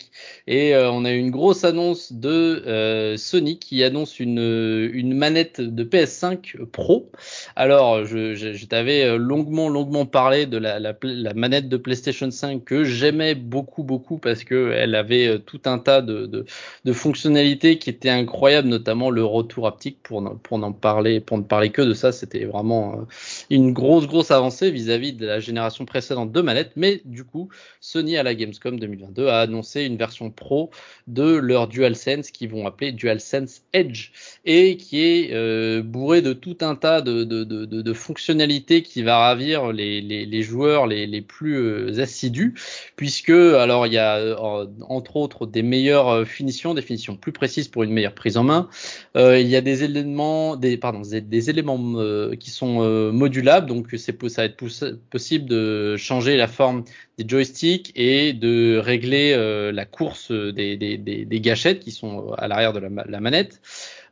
Et 0.45 0.75
euh, 0.75 0.91
on 0.91 1.03
a 1.03 1.11
eu 1.11 1.17
une 1.17 1.31
grosse 1.31 1.63
annonce 1.63 2.13
de 2.13 2.63
euh, 2.67 3.17
Sony 3.17 3.57
qui 3.57 3.83
annonce 3.83 4.19
une, 4.19 4.89
une 4.93 5.15
manette 5.15 5.59
de 5.59 5.83
PS5 5.83 6.65
Pro. 6.65 7.11
Alors, 7.55 8.05
je, 8.05 8.35
je, 8.35 8.53
je 8.53 8.65
t'avais 8.67 9.03
euh, 9.05 9.17
longuement, 9.17 9.69
longuement 9.69 10.05
parlé 10.05 10.45
de 10.45 10.57
la, 10.57 10.79
la, 10.79 10.95
la, 11.01 11.33
manette 11.33 11.67
de 11.67 11.77
PlayStation 11.77 12.29
5 12.29 12.63
que 12.63 12.83
j'aimais 12.83 13.33
beaucoup, 13.33 13.81
beaucoup 13.81 14.19
parce 14.19 14.43
que 14.43 14.71
elle 14.71 14.93
avait 14.93 15.39
tout 15.39 15.61
un 15.65 15.79
tas 15.79 16.03
de, 16.03 16.27
de, 16.27 16.45
de, 16.85 16.93
fonctionnalités 16.93 17.79
qui 17.79 17.89
étaient 17.89 18.09
incroyables, 18.09 18.67
notamment 18.67 19.09
le 19.09 19.25
retour 19.25 19.65
haptique 19.65 19.97
pour, 20.03 20.37
pour 20.43 20.59
n'en 20.59 20.73
parler, 20.73 21.21
pour 21.21 21.39
ne 21.39 21.43
parler 21.43 21.71
que 21.71 21.81
de 21.81 21.93
ça. 21.93 22.11
C'était 22.11 22.45
vraiment 22.45 23.07
une 23.49 23.73
grosse, 23.73 24.05
grosse 24.05 24.29
avancée 24.29 24.69
vis-à-vis 24.69 25.13
-vis 25.13 25.17
de 25.17 25.25
la 25.25 25.39
génération 25.39 25.85
précédente 25.85 26.18
deux 26.25 26.43
manettes, 26.43 26.73
mais 26.75 27.01
du 27.05 27.23
coup, 27.23 27.49
Sony 27.81 28.17
à 28.17 28.23
la 28.23 28.35
Gamescom 28.35 28.79
2022 28.79 29.27
a 29.27 29.41
annoncé 29.41 29.83
une 29.83 29.97
version 29.97 30.31
pro 30.31 30.71
de 31.07 31.35
leur 31.35 31.67
DualSense 31.67 32.31
qu'ils 32.31 32.49
vont 32.49 32.65
appeler 32.65 32.91
DualSense 32.91 33.61
Edge 33.73 34.11
et 34.45 34.77
qui 34.77 35.01
est 35.01 35.33
euh, 35.33 35.81
bourré 35.81 36.21
de 36.21 36.33
tout 36.33 36.57
un 36.61 36.75
tas 36.75 37.01
de, 37.01 37.93
fonctionnalités 37.93 38.81
qui 38.83 39.01
va 39.01 39.17
ravir 39.17 39.71
les, 39.71 40.41
joueurs 40.41 40.87
les, 40.87 41.21
plus 41.21 41.57
euh, 41.57 42.01
assidus, 42.01 42.53
puisque 42.95 43.29
alors 43.29 43.87
il 43.87 43.93
y 43.93 43.97
a 43.97 44.17
euh, 44.17 44.65
entre 44.87 45.17
autres 45.17 45.45
des 45.45 45.63
meilleures 45.63 46.25
finitions, 46.25 46.73
des 46.73 46.81
finitions 46.81 47.15
plus 47.15 47.31
précises 47.31 47.67
pour 47.67 47.83
une 47.83 47.91
meilleure 47.91 48.15
prise 48.15 48.37
en 48.37 48.43
main. 48.43 48.69
il 49.15 49.47
y 49.47 49.55
a 49.55 49.61
des 49.61 49.83
éléments, 49.83 50.55
des 50.55 50.77
pardon, 50.77 51.01
des, 51.01 51.49
éléments 51.49 51.79
qui 52.39 52.49
sont 52.51 53.11
modulables, 53.11 53.67
donc 53.67 53.87
ça 53.97 54.13
va 54.37 54.45
être 54.45 54.57
possible 55.09 55.45
de 55.45 55.95
changer 56.09 56.37
la 56.37 56.47
forme 56.47 56.85
des 57.19 57.25
joysticks 57.27 57.91
et 57.95 58.33
de 58.33 58.77
régler 58.77 59.33
euh, 59.37 59.71
la 59.71 59.85
course 59.85 60.31
des, 60.31 61.27
gâchettes 61.33 61.81
qui 61.81 61.91
sont 61.91 62.31
à 62.33 62.47
l'arrière 62.47 62.73
de 62.73 62.79
la, 62.79 63.19
manette. 63.19 63.61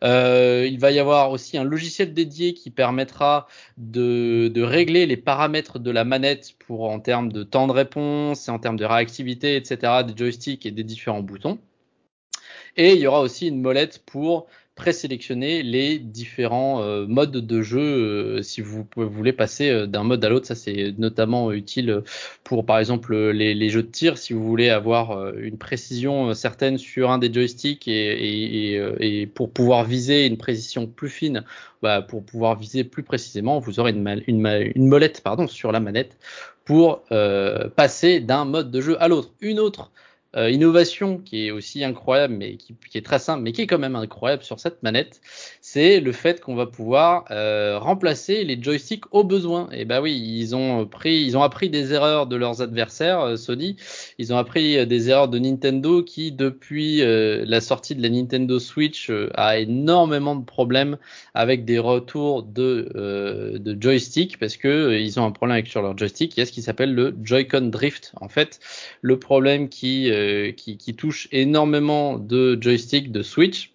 Euh, 0.03 0.67
il 0.69 0.79
va 0.79 0.91
y 0.91 0.99
avoir 0.99 1.31
aussi 1.31 1.57
un 1.57 1.63
logiciel 1.63 2.13
dédié 2.13 2.53
qui 2.53 2.69
permettra 2.69 3.47
de, 3.77 4.51
de, 4.53 4.61
régler 4.61 5.07
les 5.07 5.17
paramètres 5.17 5.79
de 5.79 5.89
la 5.89 6.03
manette 6.03 6.53
pour 6.59 6.87
en 6.87 6.99
termes 6.99 7.31
de 7.31 7.41
temps 7.41 7.65
de 7.65 7.73
réponse 7.73 8.47
et 8.47 8.51
en 8.51 8.59
termes 8.59 8.77
de 8.77 8.85
réactivité, 8.85 9.55
etc. 9.55 10.03
des 10.05 10.15
joysticks 10.15 10.67
et 10.67 10.71
des 10.71 10.83
différents 10.83 11.23
boutons. 11.23 11.57
Et 12.75 12.93
il 12.93 12.99
y 12.99 13.07
aura 13.07 13.21
aussi 13.21 13.47
une 13.47 13.59
molette 13.59 14.03
pour 14.05 14.45
présélectionner 14.77 15.63
les 15.63 15.99
différents 15.99 16.81
euh, 16.81 17.05
modes 17.07 17.31
de 17.31 17.61
jeu 17.61 17.81
euh, 17.81 18.41
si 18.41 18.61
vous, 18.61 18.87
voulez 18.95 19.33
passer 19.33 19.69
euh, 19.69 19.87
d'un 19.87 20.03
mode 20.03 20.23
à 20.23 20.29
l'autre. 20.29 20.45
Ça, 20.45 20.55
c'est 20.55 20.93
notamment 20.97 21.51
utile 21.51 22.03
pour, 22.45 22.65
par 22.65 22.79
exemple, 22.79 23.17
les, 23.31 23.69
jeux 23.69 23.83
de 23.83 23.87
tir. 23.87 24.17
Si 24.17 24.31
vous 24.31 24.47
voulez 24.47 24.69
avoir 24.69 25.33
une 25.35 25.57
précision 25.57 26.33
certaine 26.33 26.77
sur 26.77 27.11
un 27.11 27.17
des 27.17 27.33
joysticks 27.33 27.87
et, 27.87 28.75
et, 28.99 29.27
pour 29.27 29.51
pouvoir 29.51 29.83
viser 29.83 30.27
une 30.27 30.37
précision 30.37 30.87
plus 30.87 31.09
fine, 31.09 31.43
bah, 31.81 32.01
pour 32.01 32.23
pouvoir 32.23 32.57
viser 32.57 32.83
plus 32.85 33.03
précisément, 33.03 33.59
vous 33.59 33.79
aurez 33.79 33.91
une, 33.91 34.23
une, 34.27 34.71
une 34.75 34.87
molette 34.87 35.21
pardon, 35.21 35.47
sur 35.47 35.71
la 35.71 35.79
manette 35.79 36.17
pour 36.63 37.03
passer 37.75 38.19
d'un 38.19 38.45
mode 38.45 38.71
de 38.71 38.79
jeu 38.79 39.01
à 39.01 39.07
l'autre. 39.07 39.31
Une 39.41 39.59
autre 39.59 39.91
euh, 40.35 40.51
innovation 40.51 41.19
qui 41.19 41.47
est 41.47 41.51
aussi 41.51 41.85
incroyable, 41.85 42.33
mais 42.33 42.57
qui, 42.57 42.75
est 42.93 43.05
très 43.05 43.17
simple, 43.17 43.43
mais 43.43 43.53
qui 43.53 43.61
est 43.61 43.67
quand 43.67 43.79
même 43.79 43.95
incroyable 43.95 44.43
sur 44.43 44.59
cette 44.59 44.83
manette, 44.83 45.21
c'est 45.61 46.01
le 46.01 46.11
fait 46.11 46.41
qu'on 46.41 46.53
va 46.53 46.65
pouvoir 46.65 47.23
euh, 47.31 47.79
remplacer 47.79 48.43
les 48.43 48.61
joysticks 48.61 49.05
au 49.11 49.23
besoin. 49.23 49.69
Et 49.71 49.85
bah 49.85 50.01
oui, 50.01 50.13
ils 50.15 50.53
ont 50.53 50.85
pris, 50.85 51.23
ils 51.23 51.37
ont 51.37 51.43
appris 51.43 51.69
des 51.69 51.93
erreurs 51.93 52.27
de 52.27 52.35
leurs 52.35 52.61
adversaires, 52.61 53.21
euh, 53.21 53.35
Sony. 53.37 53.77
Ils 54.17 54.33
ont 54.33 54.37
appris 54.37 54.85
des 54.85 55.09
erreurs 55.09 55.29
de 55.29 55.39
Nintendo 55.39 56.03
qui, 56.03 56.33
depuis 56.33 57.01
la 57.01 57.61
sortie 57.61 57.95
de 57.95 58.01
la 58.01 58.09
Nintendo 58.09 58.59
Switch, 58.59 59.11
a 59.33 59.57
énormément 59.59 60.35
de 60.35 60.43
problèmes 60.43 60.97
avec 61.33 61.63
des 61.63 61.79
retours 61.79 62.43
de, 62.43 63.57
de 63.57 63.81
joystick 63.81 64.39
parce 64.39 64.57
que 64.57 64.97
ils 64.99 65.19
ont 65.19 65.25
un 65.25 65.31
problème 65.31 65.53
avec 65.53 65.67
sur 65.67 65.81
leur 65.81 65.97
joystick. 65.97 66.35
Il 66.35 66.41
y 66.41 66.43
a 66.43 66.45
ce 66.45 66.51
qui 66.51 66.61
s'appelle 66.61 66.93
le 66.93 67.15
Joy-Con 67.21 67.69
drift. 67.69 68.13
En 68.19 68.29
fait, 68.29 68.59
le 69.01 69.19
problème 69.19 69.69
qui 69.69 70.11
euh, 70.17 70.51
qui, 70.51 70.95
touche 70.95 71.27
énormément 71.31 72.17
de 72.17 72.57
joysticks 72.59 73.11
de 73.11 73.21
Switch, 73.21 73.73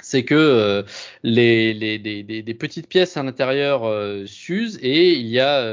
c'est 0.00 0.24
que 0.24 0.34
euh, 0.34 0.82
les, 1.22 1.98
des, 1.98 2.54
petites 2.54 2.88
pièces 2.88 3.16
à 3.16 3.22
l'intérieur 3.22 3.84
euh, 3.84 4.26
s'usent 4.26 4.78
et 4.82 5.12
il 5.12 5.28
y 5.28 5.38
a 5.38 5.64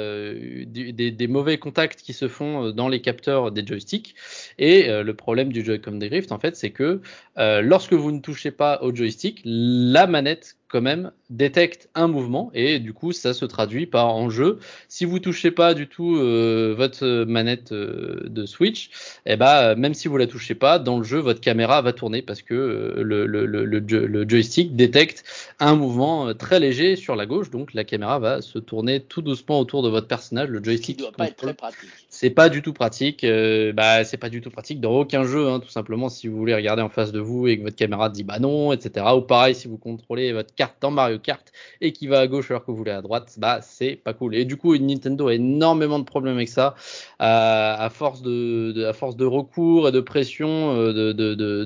des, 0.66 1.28
mauvais 1.28 1.58
contacts 1.58 2.02
qui 2.02 2.14
se 2.14 2.28
font 2.28 2.72
dans 2.72 2.88
les 2.88 3.02
capteurs 3.02 3.52
des 3.52 3.66
joysticks. 3.66 4.16
Et 4.58 4.88
le 4.88 5.14
problème 5.14 5.52
du 5.52 5.66
Joy-Con 5.66 5.94
Drift, 5.98 6.32
en 6.32 6.40
fait, 6.40 6.56
c'est 6.56 6.72
que 6.72 7.02
lorsque 7.38 7.94
vous 7.94 8.12
ne 8.12 8.20
touchez 8.20 8.52
pas 8.52 8.80
au 8.82 8.96
joystick, 8.96 9.42
la 9.44 10.08
manette 10.08 10.59
quand 10.70 10.82
même 10.82 11.12
détecte 11.30 11.90
un 11.96 12.08
mouvement 12.08 12.52
et 12.54 12.80
du 12.80 12.94
coup 12.94 13.12
ça 13.12 13.34
se 13.34 13.46
traduit 13.46 13.88
par 13.88 14.16
en 14.16 14.30
jeu. 14.30 14.60
Si 14.88 15.04
vous 15.04 15.20
touchez 15.20 15.52
pas 15.52 15.74
du 15.74 15.88
tout 15.88 16.16
euh, 16.16 16.74
votre 16.78 17.26
manette 17.26 17.72
euh, 17.72 18.22
de 18.30 18.46
Switch, 18.46 18.88
et 19.26 19.34
eh 19.34 19.36
ben 19.36 19.76
même 19.76 19.94
si 19.94 20.08
vous 20.08 20.18
la 20.18 20.28
touchez 20.28 20.56
pas 20.56 20.80
dans 20.80 20.98
le 21.00 21.04
jeu, 21.04 21.18
votre 21.20 21.42
caméra 21.42 21.82
va 21.82 21.92
tourner 21.92 22.22
parce 22.22 22.42
que 22.42 22.54
euh, 22.54 23.04
le, 23.04 23.26
le, 23.26 23.46
le, 23.46 23.66
le, 23.66 24.30
joystick 24.30 24.76
détecte 24.76 25.24
un 25.60 25.76
mouvement 25.76 26.34
très 26.36 26.60
léger 26.60 26.96
sur 26.96 27.16
la 27.16 27.26
gauche, 27.26 27.50
donc 27.50 27.74
la 27.74 27.84
caméra 27.84 28.20
va 28.20 28.42
se 28.42 28.60
tourner 28.60 29.00
tout 29.02 29.22
doucement 29.22 29.60
autour 29.60 29.84
de 29.84 29.90
votre 29.90 30.08
personnage. 30.08 30.50
Le 30.50 30.64
joystick 30.64 31.00
doit 31.00 31.12
pas 31.12 31.28
être 31.28 31.36
très 31.36 31.54
pratique. 31.54 31.90
C'est 32.22 32.32
pas 32.32 32.50
du 32.50 32.62
tout 32.62 32.74
pratique. 32.74 33.26
bah 33.74 34.04
c'est 34.04 34.18
pas 34.18 34.28
du 34.28 34.42
tout 34.42 34.50
pratique 34.50 34.82
dans 34.82 34.92
aucun 34.92 35.24
jeu, 35.24 35.48
hein, 35.48 35.62
tout 35.62 35.70
simplement 35.70 36.10
si 36.10 36.28
vous 36.28 36.36
voulez 36.36 36.54
regarder 36.54 36.82
en 36.82 36.90
face 36.90 37.14
de 37.14 37.20
vous 37.22 37.48
et 37.48 37.58
que 37.58 37.64
votre 37.64 37.78
caméra 37.78 38.10
dit 38.10 38.26
bah 38.26 38.40
non, 38.40 38.74
etc. 38.74 39.06
Ou 39.16 39.22
pareil 39.22 39.56
si 39.56 39.70
vous 39.70 39.78
contrôlez 39.78 40.34
votre 40.34 40.54
carte 40.54 40.76
dans 40.82 40.92
Mario 40.92 41.18
Kart 41.18 41.50
et 41.80 41.94
qui 41.94 42.08
va 42.08 42.20
à 42.20 42.28
gauche 42.28 42.52
alors 42.52 42.66
que 42.66 42.72
vous 42.72 42.78
voulez 42.78 42.92
à 42.92 43.02
droite, 43.02 43.36
bah 43.38 43.60
c'est 43.62 43.96
pas 43.96 44.14
cool. 44.14 44.36
Et 44.36 44.44
du 44.44 44.58
coup, 44.58 44.76
Nintendo 44.76 45.30
a 45.30 45.34
énormément 45.34 45.98
de 45.98 46.04
problèmes 46.04 46.36
avec 46.36 46.50
ça, 46.50 46.76
à, 47.20 47.90
force 47.90 48.22
de, 48.22 48.84
à 48.86 48.92
force 48.92 49.16
de 49.16 49.24
recours 49.24 49.88
et 49.88 49.94
de 49.94 50.02
pression 50.02 50.76
euh, 50.76 51.14
de, 51.14 51.14
de, 51.14 51.66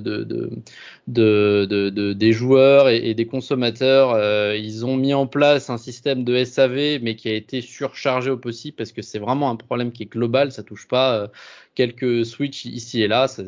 de, 1.07 2.13
des 2.13 2.31
joueurs 2.31 2.89
et, 2.89 3.15
des 3.15 3.25
consommateurs. 3.25 4.11
Euh, 4.13 4.55
ils 4.55 4.85
ont 4.85 4.97
mis 4.97 5.15
en 5.15 5.25
place 5.25 5.71
un 5.71 5.79
système 5.79 6.23
de 6.23 6.43
SAV, 6.43 6.99
mais 7.01 7.15
qui 7.15 7.29
a 7.29 7.33
été 7.33 7.61
surchargé 7.61 8.29
au 8.29 8.37
possible 8.37 8.75
parce 8.77 8.91
que 8.91 9.01
c'est 9.01 9.19
vraiment 9.19 9.49
un 9.49 9.55
problème 9.55 9.91
qui 9.91 10.03
est 10.03 10.11
global. 10.11 10.42
Ça 10.51 10.63
touche 10.63 10.87
pas 10.87 11.15
euh, 11.15 11.27
quelques 11.75 12.25
Switch 12.25 12.65
ici 12.65 13.01
et 13.01 13.07
là. 13.07 13.27
Ça 13.27 13.43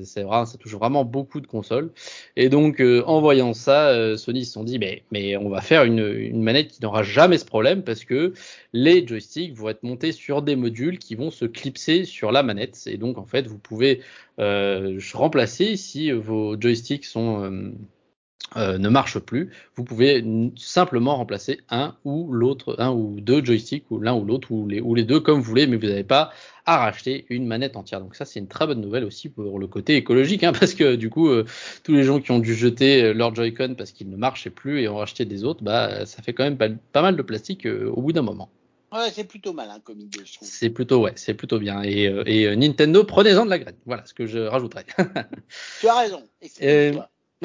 touche 0.59 0.73
vraiment 0.73 1.05
beaucoup 1.05 1.41
de 1.41 1.47
consoles. 1.47 1.91
Et 2.35 2.49
donc, 2.49 2.79
euh, 2.81 3.03
en 3.05 3.21
voyant 3.21 3.53
ça, 3.53 3.89
euh, 3.89 4.17
Sony 4.17 4.45
se 4.45 4.53
sont 4.53 4.63
dit, 4.63 4.79
mais, 4.79 5.37
on 5.37 5.49
va 5.49 5.61
faire 5.61 5.83
une, 5.83 6.41
manette 6.41 6.69
qui 6.69 6.81
n'aura 6.81 7.03
jamais 7.03 7.37
ce 7.37 7.45
problème 7.45 7.83
parce 7.83 8.05
que 8.05 8.33
les 8.73 9.05
joysticks 9.05 9.53
vont 9.53 9.69
être 9.69 9.83
montés 9.83 10.11
sur 10.11 10.41
des 10.41 10.55
modules 10.55 10.99
qui 10.99 11.15
vont 11.15 11.31
se 11.31 11.45
clipser 11.45 12.05
sur 12.05 12.31
la 12.31 12.43
manette. 12.43 12.81
Et 12.87 12.97
donc, 12.97 13.17
en 13.17 13.25
fait, 13.25 13.47
vous 13.47 13.59
pouvez 13.59 14.01
remplacer 14.37 15.75
si 15.77 16.11
vos 16.11 16.59
joysticks 16.59 17.05
sont 17.05 17.73
euh, 18.57 18.77
ne 18.77 18.89
marche 18.89 19.19
plus, 19.19 19.51
vous 19.75 19.83
pouvez 19.83 20.23
simplement 20.55 21.17
remplacer 21.17 21.59
un 21.69 21.95
ou 22.05 22.31
l'autre, 22.31 22.75
un 22.79 22.91
ou 22.91 23.19
deux 23.19 23.43
joysticks, 23.43 23.89
ou 23.89 23.99
l'un 23.99 24.13
ou 24.13 24.23
l'autre, 24.23 24.51
ou 24.51 24.67
les, 24.67 24.79
ou 24.79 24.95
les 24.95 25.03
deux 25.03 25.19
comme 25.19 25.39
vous 25.39 25.43
voulez, 25.43 25.67
mais 25.67 25.75
vous 25.77 25.87
n'avez 25.87 26.03
pas 26.03 26.31
à 26.65 26.77
racheter 26.77 27.25
une 27.29 27.47
manette 27.47 27.75
entière. 27.75 27.99
Donc 27.99 28.15
ça, 28.15 28.23
c'est 28.23 28.39
une 28.39 28.47
très 28.47 28.65
bonne 28.65 28.79
nouvelle 28.79 29.03
aussi 29.03 29.29
pour 29.29 29.59
le 29.59 29.67
côté 29.67 29.95
écologique, 29.95 30.43
hein, 30.43 30.53
parce 30.59 30.73
que 30.73 30.95
du 30.95 31.09
coup, 31.09 31.27
euh, 31.27 31.45
tous 31.83 31.93
les 31.93 32.03
gens 32.03 32.21
qui 32.21 32.31
ont 32.31 32.39
dû 32.39 32.55
jeter 32.55 33.13
leur 33.13 33.35
Joy-Con 33.35 33.75
parce 33.77 33.91
qu'ils 33.91 34.09
ne 34.09 34.15
marchaient 34.15 34.51
plus 34.51 34.81
et 34.81 34.87
ont 34.87 34.97
racheté 34.97 35.25
des 35.25 35.43
autres, 35.43 35.63
bah, 35.63 36.05
ça 36.05 36.21
fait 36.21 36.33
quand 36.33 36.43
même 36.43 36.57
pas, 36.57 37.01
mal 37.01 37.17
de 37.17 37.21
plastique 37.23 37.65
euh, 37.65 37.89
au 37.89 38.01
bout 38.01 38.13
d'un 38.13 38.21
moment. 38.21 38.49
Ouais, 38.93 39.09
c'est 39.11 39.25
plutôt 39.25 39.51
malin 39.51 39.79
comme 39.83 39.99
idée, 39.99 40.19
je 40.23 40.35
trouve. 40.35 40.47
C'est 40.47 40.69
plutôt, 40.69 41.01
ouais, 41.01 41.13
c'est 41.15 41.33
plutôt 41.33 41.59
bien. 41.59 41.83
Et, 41.83 42.03
et 42.27 42.55
Nintendo, 42.55 43.03
prenez-en 43.03 43.43
de 43.43 43.49
la 43.49 43.59
graine. 43.59 43.75
Voilà 43.85 44.05
ce 44.05 44.13
que 44.13 44.27
je 44.27 44.39
rajouterais. 44.39 44.85
tu 45.81 45.87
as 45.89 45.97
raison. 45.97 46.23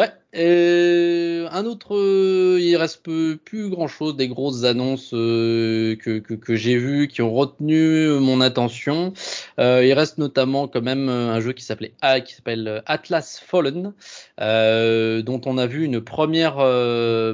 Ouais. 0.00 0.10
Euh, 0.36 1.48
un 1.50 1.64
autre, 1.66 1.96
euh, 1.96 2.58
il 2.60 2.76
reste 2.76 3.02
plus 3.02 3.68
grand 3.68 3.88
chose 3.88 4.16
des 4.16 4.28
grosses 4.28 4.64
annonces 4.64 5.10
euh, 5.12 5.96
que, 5.96 6.18
que, 6.18 6.54
j'ai 6.54 6.76
vues 6.76 7.08
qui 7.08 7.22
ont 7.22 7.32
retenu 7.32 8.08
mon 8.20 8.40
attention. 8.40 9.12
Euh, 9.58 9.84
il 9.84 9.92
reste 9.92 10.18
notamment 10.18 10.68
quand 10.68 10.82
même 10.82 11.08
un 11.08 11.40
jeu 11.40 11.52
qui 11.52 11.64
s'appelait 11.64 11.92
qui 12.24 12.34
s'appelle 12.34 12.82
Atlas 12.86 13.40
Fallen, 13.44 13.92
dont 14.38 15.40
on 15.46 15.58
a 15.58 15.66
vu 15.66 15.84
une 15.84 16.00
première 16.00 16.56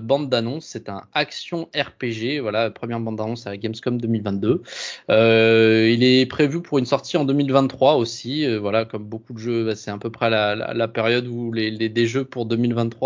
bande 0.00 0.28
d'annonce. 0.28 0.66
C'est 0.66 0.88
un 0.88 1.02
action 1.12 1.68
RPG, 1.76 2.40
voilà, 2.40 2.70
première 2.70 3.00
bande 3.00 3.16
d'annonce 3.16 3.46
à 3.46 3.56
Gamescom 3.56 4.00
2022. 4.00 4.62
il 5.08 6.04
est 6.04 6.26
prévu 6.26 6.62
pour 6.62 6.78
une 6.78 6.86
sortie 6.86 7.16
en 7.16 7.24
2023 7.24 7.96
aussi. 7.96 8.46
voilà, 8.56 8.84
comme 8.84 9.04
beaucoup 9.04 9.34
de 9.34 9.38
jeux, 9.38 9.64
bah, 9.66 9.76
c'est 9.76 9.90
à 9.90 9.98
peu 9.98 10.10
près 10.10 10.30
la, 10.30 10.88
période 10.88 11.26
où 11.26 11.52
les, 11.52 11.70
des 11.70 12.06
jeux 12.06 12.24
pour 12.24 12.46
2023 12.46 12.55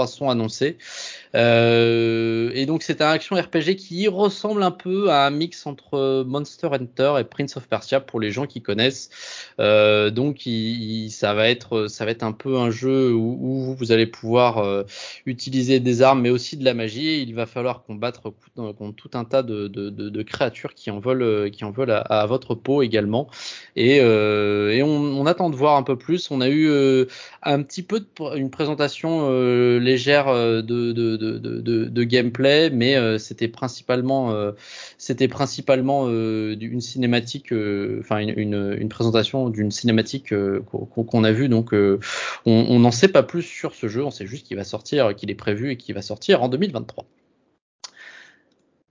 sont 0.06 0.30
annoncés. 0.30 0.78
Euh, 1.34 2.50
et 2.54 2.66
donc 2.66 2.82
c'est 2.82 3.00
un 3.00 3.10
action 3.10 3.36
RPG 3.36 3.76
qui 3.76 4.08
ressemble 4.08 4.62
un 4.62 4.70
peu 4.70 5.10
à 5.10 5.26
un 5.26 5.30
mix 5.30 5.66
entre 5.66 6.24
Monster 6.24 6.68
Hunter 6.72 7.14
et 7.20 7.24
Prince 7.24 7.56
of 7.56 7.68
Persia 7.68 8.00
pour 8.00 8.20
les 8.20 8.30
gens 8.30 8.46
qui 8.46 8.62
connaissent. 8.62 9.10
Euh, 9.60 10.10
donc 10.10 10.48
ça 11.10 11.34
va 11.34 11.48
être 11.48 11.88
un 12.22 12.32
peu 12.32 12.56
un 12.58 12.70
jeu 12.70 13.12
où, 13.12 13.74
vous 13.76 13.92
allez 13.92 14.06
pouvoir 14.06 14.58
euh, 14.58 14.84
utiliser 15.26 15.80
des 15.80 16.02
armes 16.02 16.22
mais 16.22 16.30
aussi 16.30 16.56
de 16.56 16.64
la 16.64 16.74
magie. 16.74 17.22
il 17.22 17.34
va 17.34 17.46
falloir 17.46 17.84
combattre 17.84 18.32
contre 18.56 18.96
tout 18.96 19.10
un 19.14 19.24
tas 19.24 19.42
de, 19.42 20.22
créatures 20.22 20.74
qui 20.74 20.90
en 20.90 21.00
veulent 21.00 22.02
à, 22.08 22.26
votre 22.26 22.54
peau 22.54 22.82
également. 22.82 23.28
Et, 23.76 24.00
on, 24.02 25.26
attend 25.26 25.50
de 25.50 25.56
voir 25.56 25.76
un 25.76 25.82
peu 25.82 25.96
plus. 25.96 26.30
On 26.30 26.40
a 26.40 26.48
eu 26.48 26.68
un 27.42 27.62
petit 27.62 27.82
peu 27.82 28.04
une 28.34 28.50
présentation 28.50 29.30
légère 29.78 30.32
de 30.32 31.19
de, 31.20 31.88
de, 31.88 32.04
gameplay, 32.04 32.70
mais 32.70 32.96
euh, 32.96 33.18
c'était 33.18 33.48
principalement, 33.48 34.32
euh, 34.32 34.52
c'était 34.98 35.28
principalement 35.28 36.06
euh, 36.08 36.56
une 36.60 36.80
cinématique, 36.80 37.52
enfin 38.00 38.18
une, 38.18 38.76
une, 38.78 38.88
présentation 38.88 39.50
d'une 39.50 39.70
cinématique 39.70 40.34
qu'on 40.34 41.24
a 41.24 41.32
vue. 41.32 41.48
Donc 41.48 41.72
on 41.72 42.78
n'en 42.78 42.90
sait 42.90 43.08
pas 43.08 43.22
plus 43.22 43.42
sur 43.42 43.74
ce 43.74 43.88
jeu, 43.88 44.04
on 44.04 44.10
sait 44.10 44.26
juste 44.26 44.46
qu'il 44.46 44.56
va 44.56 44.64
sortir, 44.64 45.14
qu'il 45.14 45.30
est 45.30 45.34
prévu 45.34 45.72
et 45.72 45.76
qu'il 45.76 45.94
va 45.94 46.02
sortir 46.02 46.42
en 46.42 46.48
2023. 46.48 47.04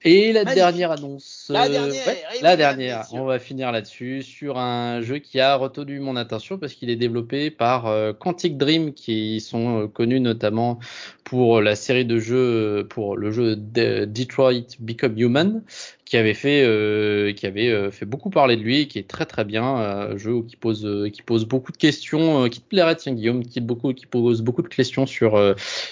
Et 0.03 0.31
la 0.31 0.45
dernière 0.45 0.91
annonce. 0.91 1.47
La 1.49 1.67
dernière, 1.67 2.15
la 2.41 2.55
dernière. 2.55 3.05
on 3.11 3.25
va 3.25 3.37
finir 3.39 3.71
là-dessus 3.71 4.23
sur 4.23 4.57
un 4.57 5.01
jeu 5.01 5.17
qui 5.19 5.39
a 5.39 5.55
retenu 5.55 5.99
mon 5.99 6.15
attention 6.15 6.57
parce 6.57 6.73
qu'il 6.73 6.89
est 6.89 6.95
développé 6.95 7.51
par 7.51 7.93
Quantic 8.17 8.57
Dream 8.57 8.93
qui 8.93 9.41
sont 9.41 9.89
connus 9.89 10.21
notamment 10.21 10.79
pour 11.25 11.61
la 11.61 11.75
série 11.75 12.05
de 12.05 12.17
jeux, 12.17 12.87
pour 12.89 13.17
le 13.17 13.31
jeu 13.31 13.55
Detroit 13.55 14.77
Become 14.79 15.17
Human, 15.17 15.63
qui 16.09 16.17
avait 16.17 16.33
fait, 16.33 16.63
euh, 16.63 17.33
qui 17.33 17.45
avait 17.45 17.69
euh, 17.69 17.91
fait 17.91 18.07
beaucoup 18.07 18.31
parler 18.31 18.57
de 18.57 18.63
lui, 18.63 18.87
qui 18.87 18.97
est 18.97 19.07
très 19.07 19.27
très 19.27 19.45
bien, 19.45 19.63
un 19.63 20.17
jeu 20.17 20.41
qui 20.41 20.55
pose, 20.55 21.07
qui 21.13 21.21
pose 21.21 21.45
beaucoup 21.45 21.71
de 21.71 21.77
questions, 21.77 22.49
qui 22.49 22.61
te 22.61 22.67
plairait, 22.67 22.95
tiens 22.95 23.13
Guillaume, 23.13 23.45
qui, 23.45 23.61
beaucoup, 23.61 23.93
qui 23.93 24.07
pose 24.07 24.41
beaucoup 24.41 24.63
de 24.63 24.69
questions 24.69 25.05
sur, 25.05 25.39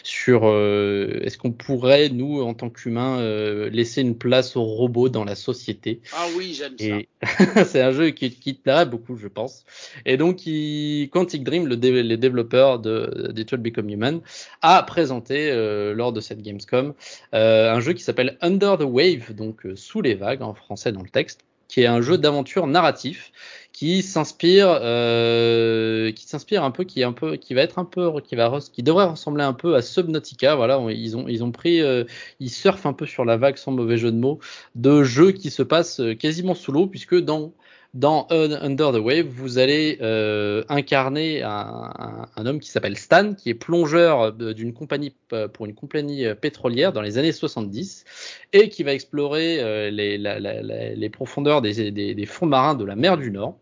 sur 0.02 0.46
est-ce 0.48 1.38
qu'on 1.38 1.52
pourrait, 1.52 2.10
nous, 2.10 2.42
en 2.42 2.56
tant 2.56 2.72
qu'humains, 2.72 3.22
laisser 3.70 4.02
une 4.02 4.18
place 4.18 4.56
aux 4.56 4.64
robots 4.64 5.10
dans 5.10 5.24
la 5.24 5.36
société? 5.36 6.00
Ah 6.14 6.26
oui, 6.36 6.58
j'aime 6.58 6.78
ça. 6.80 7.64
c'est 7.66 7.82
un 7.82 7.92
jeu 7.92 8.10
qui, 8.10 8.32
qui 8.32 8.56
te 8.56 8.64
plairait 8.64 8.88
beaucoup, 8.88 9.18
je 9.18 9.28
pense. 9.28 9.66
Et 10.08 10.18
donc, 10.18 10.48
il, 10.48 11.10
Quantic 11.12 11.44
Dream, 11.44 11.68
le 11.68 11.76
les 11.76 12.18
développeurs 12.18 12.80
de 12.80 13.32
Detroit 13.36 13.60
Become 13.60 13.92
Human, 13.92 14.22
a 14.64 14.82
présenté 14.82 15.52
lors 15.96 16.12
de 16.12 16.22
cette 16.22 16.42
Gamescom 16.42 16.96
un 17.34 17.80
jeu 17.82 17.94
qui 17.94 18.02
s'appelle 18.02 18.36
Under 18.42 18.80
the 18.80 18.84
Wave, 18.84 19.36
donc 19.36 19.62
sous 19.76 20.02
les 20.02 20.07
vagues 20.16 20.42
en 20.42 20.54
français 20.54 20.92
dans 20.92 21.02
le 21.02 21.10
texte, 21.10 21.42
qui 21.68 21.82
est 21.82 21.86
un 21.86 22.02
jeu 22.02 22.18
d'aventure 22.18 22.68
narratif 22.68 23.32
qui 23.74 24.02
s'inspire, 24.02 24.80
euh, 24.82 26.12
qui 26.12 26.26
s'inspire 26.26 26.64
un 26.64 26.72
peu, 26.72 26.84
qui 26.84 27.02
est 27.02 27.04
un 27.04 27.12
peu, 27.14 27.36
qui 27.36 27.54
va 27.54 27.62
être 27.62 27.78
un 27.78 27.86
peu, 27.86 28.22
qui 28.22 28.36
va, 28.36 28.58
qui 28.74 28.82
devrait 28.82 29.06
ressembler 29.06 29.44
un 29.44 29.54
peu 29.54 29.76
à 29.76 29.82
Subnautica. 29.82 30.56
Voilà, 30.56 30.82
ils 30.90 31.16
ont, 31.16 31.52
pris, 31.52 31.82
euh, 31.82 32.04
ils 32.40 32.50
surfent 32.50 32.86
un 32.88 32.94
peu 32.94 33.06
sur 33.06 33.26
la 33.26 33.38
vague 33.38 33.58
sans 33.58 33.72
mauvais 33.72 33.98
jeu 33.98 34.12
de 34.12 34.18
mots 34.18 34.40
de 34.76 35.04
jeux 35.04 35.32
qui 35.32 35.52
se 35.52 35.62
passent 35.62 36.02
quasiment 36.20 36.56
sous 36.56 36.72
l'eau, 36.72 36.88
puisque 36.88 37.16
dans 37.16 37.54
dans 37.98 38.28
Under 38.30 38.92
the 38.92 39.00
Wave, 39.00 39.26
vous 39.26 39.58
allez 39.58 39.98
euh, 40.02 40.64
incarner 40.70 41.42
un, 41.42 42.46
homme 42.46 42.60
qui 42.60 42.70
s'appelle 42.70 42.96
Stan, 42.96 43.34
qui 43.34 43.50
est 43.50 43.56
plongeur 43.56 44.34
d'une 44.34 44.72
compagnie 44.72 45.16
pour 45.54 45.66
une 45.66 45.74
compagnie 45.74 46.24
pétrolière 46.40 46.94
dans 46.94 47.02
les 47.02 47.18
années 47.18 47.32
70 47.32 48.06
et 48.54 48.70
qui 48.70 48.84
va 48.84 48.94
explorer 48.94 49.58
euh, 49.60 49.90
les, 49.90 51.10
profondeurs 51.10 51.64
des 51.64 52.26
fonds 52.28 52.46
marins 52.46 52.76
de 52.76 52.86
la 52.86 52.96
mer 52.96 53.18
du 53.18 53.32
Nord. 53.32 53.58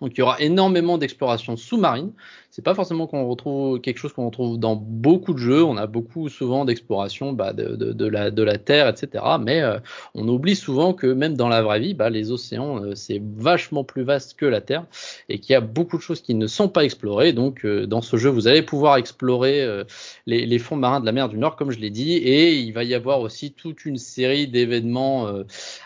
Donc 0.00 0.12
il 0.14 0.20
y 0.20 0.22
aura 0.22 0.40
énormément 0.40 0.96
d'exploration 0.96 1.56
sous-marine. 1.56 2.12
C'est 2.50 2.64
pas 2.64 2.74
forcément 2.74 3.06
qu'on 3.06 3.28
retrouve 3.28 3.78
quelque 3.80 3.98
chose 3.98 4.14
qu'on 4.14 4.24
retrouve 4.24 4.58
dans 4.58 4.74
beaucoup 4.74 5.34
de 5.34 5.38
jeux. 5.38 5.62
On 5.62 5.76
a 5.76 5.86
beaucoup 5.86 6.30
souvent 6.30 6.64
d'exploration 6.64 7.34
bah, 7.34 7.52
de, 7.52 8.06
la, 8.06 8.30
de 8.30 8.42
la 8.42 8.56
Terre, 8.56 8.88
etc. 8.88 9.22
Mais 9.38 9.60
euh, 9.60 9.78
on 10.14 10.26
oublie 10.28 10.56
souvent 10.56 10.94
que 10.94 11.06
même 11.06 11.36
dans 11.36 11.48
la 11.48 11.60
vraie 11.60 11.78
vie, 11.78 11.92
bah, 11.92 12.08
les 12.08 12.30
océans 12.30 12.82
euh, 12.82 12.94
c'est 12.94 13.20
vachement 13.36 13.84
plus 13.84 14.02
vaste 14.02 14.34
que 14.38 14.46
la 14.46 14.62
Terre 14.62 14.86
et 15.28 15.40
qu'il 15.40 15.52
y 15.52 15.56
a 15.56 15.60
beaucoup 15.60 15.98
de 15.98 16.02
choses 16.02 16.22
qui 16.22 16.34
ne 16.34 16.46
sont 16.46 16.70
pas 16.70 16.84
explorées. 16.84 17.34
Donc 17.34 17.66
euh, 17.66 17.86
dans 17.86 18.00
ce 18.00 18.16
jeu, 18.16 18.30
vous 18.30 18.48
allez 18.48 18.62
pouvoir 18.62 18.96
explorer 18.96 19.84
les, 20.26 20.46
les, 20.46 20.58
fonds 20.58 20.76
marins 20.76 21.00
de 21.00 21.06
la 21.06 21.12
mer 21.12 21.28
du 21.28 21.36
Nord, 21.36 21.56
comme 21.56 21.70
je 21.70 21.78
l'ai 21.78 21.90
dit, 21.90 22.14
et 22.14 22.54
il 22.54 22.72
va 22.72 22.82
y 22.82 22.94
avoir 22.94 23.20
aussi 23.20 23.52
toute 23.52 23.84
une 23.84 23.98
série 23.98 24.48
d'événements 24.48 25.28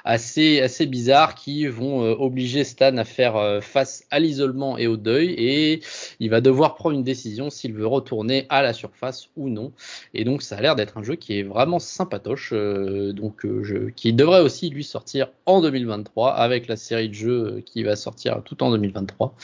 assez 0.05 0.61
assez 0.61 0.87
bizarres 0.87 1.35
qui 1.35 1.67
vont 1.67 2.01
obliger 2.01 2.65
Stan 2.65 2.97
à 2.97 3.05
faire 3.05 3.63
face 3.63 4.05
à 4.11 4.21
l'isolement 4.21 4.79
et 4.79 4.87
au 4.87 4.97
deuil 4.97 5.35
et 5.37 5.81
il 6.21 6.31
va 6.31 6.41
devoir 6.41 6.52
prendre 6.53 6.97
une 6.97 7.03
décision 7.03 7.51
s'il 7.51 7.75
veut 7.75 7.87
retourner 7.87 8.47
à 8.49 8.63
la 8.63 8.73
surface 8.73 9.29
ou 9.37 9.49
non. 9.49 9.73
Et 10.15 10.25
donc 10.25 10.43
ça 10.43 10.57
a 10.57 10.61
l'air 10.61 10.77
d'être 10.77 10.99
un 10.99 11.03
jeu 11.03 11.15
qui 11.15 11.39
est 11.39 11.43
vraiment 11.43 11.79
sympatoche, 11.79 12.51
euh, 12.53 13.13
donc 13.13 13.45
euh, 13.45 13.93
qui 13.95 14.13
devrait 14.13 14.41
aussi 14.41 14.71
lui 14.71 14.85
sortir 14.85 15.29
en 15.47 15.61
2023 15.61 16.33
avec 16.33 16.69
la 16.69 16.77
série 16.77 17.09
de 17.09 17.15
jeux 17.15 17.63
qui 17.65 17.83
va 17.83 17.97
sortir 17.97 18.43
tout 18.45 18.63
en 18.63 18.71
2023. 18.71 19.35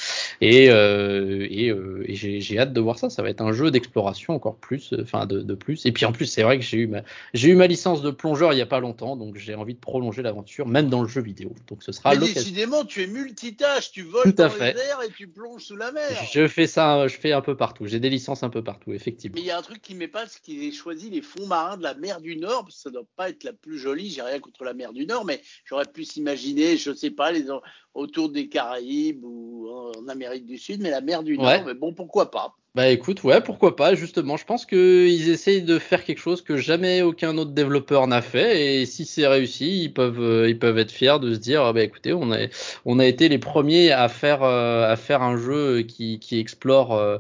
Et, 0.41 0.71
euh, 0.71 1.47
et, 1.51 1.75
j'ai 2.15 2.59
hâte 2.59 2.73
de 2.73 2.81
voir 2.81 2.99
ça. 2.99 3.11
Ça 3.11 3.23
va 3.23 3.31
être 3.31 3.41
un 3.41 3.53
jeu 3.53 3.71
d'exploration 3.71 4.35
encore 4.35 4.57
plus, 4.57 4.95
enfin 5.01 5.27
de, 5.27 5.55
plus. 5.55 5.85
Et 5.87 5.93
puis 5.93 6.05
en 6.05 6.13
plus 6.13 6.27
c'est 6.27 6.43
vrai 6.43 6.59
que 6.59 6.65
j'ai 6.65 6.79
eu 6.79 6.87
ma 6.87 7.03
j'ai 7.35 7.49
eu 7.49 7.55
ma 7.55 7.67
licence 7.67 8.03
de 8.03 8.11
plongeur 8.11 8.53
il 8.53 8.59
y 8.59 8.63
a 8.63 8.67
pas 8.67 8.81
longtemps, 8.81 9.17
donc 9.17 9.37
j'ai 9.37 9.55
envie 9.55 9.75
de 9.75 9.81
prolonger 9.81 10.23
l'aventure 10.23 10.67
même 10.67 10.89
dans 10.89 11.03
le 11.03 11.09
jeu 11.09 11.21
vidéo. 11.21 11.53
Donc 11.69 11.83
ce 11.83 11.93
sera 11.93 12.15
l'occasion. 12.15 12.35
Décidément 12.35 12.85
tu 12.85 13.03
es 13.03 13.07
multitâche, 13.07 13.93
tu 13.93 14.03
voles 14.03 14.33
et 15.05 15.13
tu 15.17 15.27
plonges 15.27 15.65
sous 15.65 15.77
la 15.77 15.93
mer. 15.93 16.09
Je 16.33 16.47
fais 16.49 16.67
ça, 16.67 16.98
je 17.07 17.17
fais 17.17 17.33
un 17.33 17.41
peu 17.41 17.57
partout. 17.57 17.87
J'ai 17.87 18.01
des 18.01 18.11
licences 18.11 18.43
un 18.43 18.51
peu 18.51 18.65
partout, 18.65 18.93
effectivement. 18.93 19.35
Mais 19.37 19.43
il 19.43 19.47
y 19.47 19.51
a 19.51 19.59
un 19.59 19.63
truc 19.63 19.81
qui 19.81 19.95
m'épasse, 19.95 20.39
qui 20.41 20.67
est 20.67 20.73
choisi 20.73 21.11
les 21.11 21.23
fonds 21.23 21.47
marins 21.47 21.77
de 21.77 21.83
la 21.83 21.95
mer 21.95 22.21
du 22.21 22.37
Nord. 22.37 22.65
Parce 22.65 22.77
que 22.77 22.83
ça 22.83 22.91
doit 22.91 23.07
pas 23.15 23.29
être 23.29 23.45
la 23.45 23.53
plus 23.53 23.79
jolie. 23.79 24.11
J'ai 24.11 24.23
rien 24.23 24.41
contre 24.41 24.65
la 24.65 24.75
mer 24.75 24.93
du 24.93 25.07
Nord, 25.07 25.25
mais 25.25 25.41
j'aurais 25.65 25.85
pu 25.87 26.05
s'imaginer, 26.05 26.77
je 26.77 26.93
sais 26.93 27.11
pas, 27.11 27.31
les 27.31 27.47
autour 27.95 28.31
des 28.31 28.49
Caraïbes 28.49 29.25
ou 29.25 29.69
en 29.71 30.09
Amérique 30.09 30.47
du 30.47 30.59
Sud, 30.59 30.81
mais 30.81 30.91
la 30.91 31.01
mer 31.01 31.23
du 31.23 31.39
Nord. 31.39 31.65
Mais 31.67 31.75
bon, 31.75 31.93
pourquoi 31.93 32.31
pas. 32.31 32.57
Bah 32.79 32.91
écoute, 32.91 33.25
ouais, 33.25 33.41
pourquoi 33.41 33.75
pas, 33.75 33.97
justement. 33.97 34.37
Je 34.37 34.45
pense 34.45 34.65
qu'ils 34.65 35.29
essayent 35.31 35.63
de 35.65 35.81
faire 35.81 36.05
quelque 36.05 36.21
chose 36.21 36.43
que 36.43 36.57
jamais 36.57 37.03
aucun 37.03 37.37
autre 37.37 37.51
développeur 37.51 38.07
n'a 38.07 38.23
fait. 38.23 38.83
Et 38.83 38.87
si 38.87 39.05
c'est 39.05 39.27
réussi, 39.27 39.83
ils 39.83 39.93
peuvent, 39.93 40.21
euh, 40.21 40.49
ils 40.49 40.57
peuvent 40.61 40.79
être 40.79 40.93
fiers 40.93 41.19
de 41.21 41.35
se 41.35 41.41
dire, 41.41 41.75
bah 41.75 41.83
écoutez, 41.83 42.13
on 42.13 42.31
a, 42.31 42.47
on 42.85 43.01
a 43.01 43.05
été 43.05 43.29
les 43.29 43.39
premiers 43.39 43.91
à 43.91 44.09
faire, 44.09 44.45
euh, 44.45 44.89
à 44.89 44.95
faire 44.95 45.23
un 45.23 45.37
jeu 45.37 45.83
qui, 45.83 46.21
qui 46.21 46.39
explore, 46.39 46.95
euh, 46.95 47.19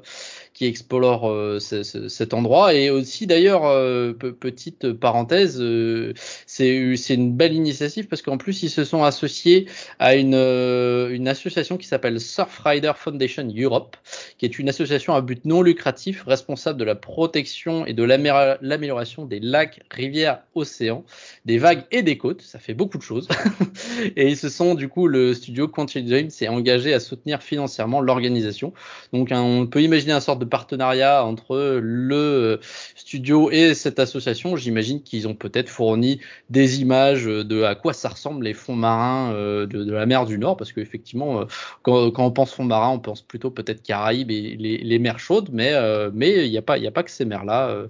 qui 0.58 0.66
explore 0.66 1.30
euh, 1.30 1.60
cet 1.60 2.34
endroit. 2.34 2.74
Et 2.74 2.90
aussi 2.90 3.28
d'ailleurs, 3.28 3.64
euh, 3.64 4.12
petite 4.12 4.92
parenthèse, 4.92 5.60
euh, 5.60 6.14
c'est 6.46 7.14
une 7.14 7.32
belle 7.36 7.52
initiative 7.52 8.08
parce 8.08 8.22
qu'en 8.22 8.38
plus 8.38 8.64
ils 8.64 8.70
se 8.70 8.84
sont 8.84 9.04
associés 9.04 9.66
à 10.00 10.16
une, 10.16 10.34
une 10.34 11.28
association 11.28 11.76
qui 11.76 11.86
s'appelle 11.86 12.18
Surfrider 12.18 12.90
Foundation 12.96 13.48
Europe, 13.56 13.96
qui 14.36 14.46
est 14.46 14.58
une 14.58 14.68
association 14.68 15.14
à 15.14 15.20
but 15.20 15.44
non 15.44 15.62
lucratif 15.62 16.24
responsable 16.24 16.80
de 16.80 16.84
la 16.84 16.96
protection 16.96 17.86
et 17.86 17.92
de 17.92 18.02
l'amélioration 18.02 19.26
des 19.26 19.38
lacs, 19.38 19.78
rivières, 19.92 20.40
océans, 20.56 21.04
des 21.44 21.58
vagues 21.58 21.84
et 21.92 22.02
des 22.02 22.18
côtes. 22.18 22.42
Ça 22.42 22.58
fait 22.58 22.74
beaucoup 22.74 22.98
de 22.98 23.04
choses. 23.04 23.28
et 24.16 24.26
ils 24.26 24.36
se 24.36 24.48
sont 24.48 24.74
du 24.74 24.88
coup 24.88 25.06
le 25.06 25.34
studio 25.34 25.68
Quantum 25.68 26.04
Dream 26.04 26.30
s'est 26.30 26.48
engagé 26.48 26.94
à 26.94 26.98
soutenir 26.98 27.44
financièrement 27.44 28.00
l'organisation. 28.00 28.72
Donc 29.12 29.28
on 29.30 29.68
peut 29.68 29.82
imaginer 29.82 30.14
un 30.14 30.20
sorte 30.20 30.40
de 30.40 30.47
partenariat 30.48 31.24
entre 31.24 31.78
le 31.82 32.60
studio 32.94 33.50
et 33.50 33.74
cette 33.74 33.98
association. 33.98 34.56
J'imagine 34.56 35.02
qu'ils 35.02 35.28
ont 35.28 35.34
peut-être 35.34 35.68
fourni 35.68 36.20
des 36.50 36.80
images 36.80 37.24
de 37.24 37.62
à 37.62 37.74
quoi 37.74 37.92
ça 37.92 38.08
ressemble 38.08 38.44
les 38.44 38.54
fonds 38.54 38.76
marins 38.76 39.32
euh, 39.32 39.66
de, 39.66 39.92
la 39.92 40.06
mer 40.06 40.26
du 40.26 40.38
Nord, 40.38 40.56
parce 40.56 40.72
qu'effectivement, 40.72 41.40
euh, 41.40 41.44
quand, 41.82 42.10
quand, 42.10 42.24
on 42.26 42.30
pense 42.30 42.52
fonds 42.52 42.64
marins, 42.64 42.90
on 42.90 42.98
pense 42.98 43.22
plutôt 43.22 43.50
peut-être 43.50 43.82
Caraïbes 43.82 44.30
et 44.30 44.56
les, 44.56 44.98
mers 44.98 45.18
chaudes, 45.18 45.50
mais 45.52 45.72
euh, 45.74 46.10
il 46.14 46.50
n'y 46.50 46.58
a 46.58 46.62
pas 46.62 46.76
a 46.78 46.90
pas 46.90 47.02
que 47.02 47.10
ces 47.10 47.24
mers-là, 47.24 47.86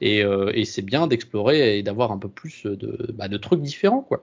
et, 0.00 0.20
et 0.20 0.64
c'est 0.64 0.82
bien 0.82 1.06
d'explorer 1.06 1.78
et 1.78 1.82
d'avoir 1.82 2.12
un 2.12 2.18
peu 2.18 2.28
plus 2.28 2.64
de, 2.64 3.12
bah, 3.14 3.28
de 3.28 3.36
trucs 3.36 3.62
différents, 3.62 4.02
quoi. 4.02 4.22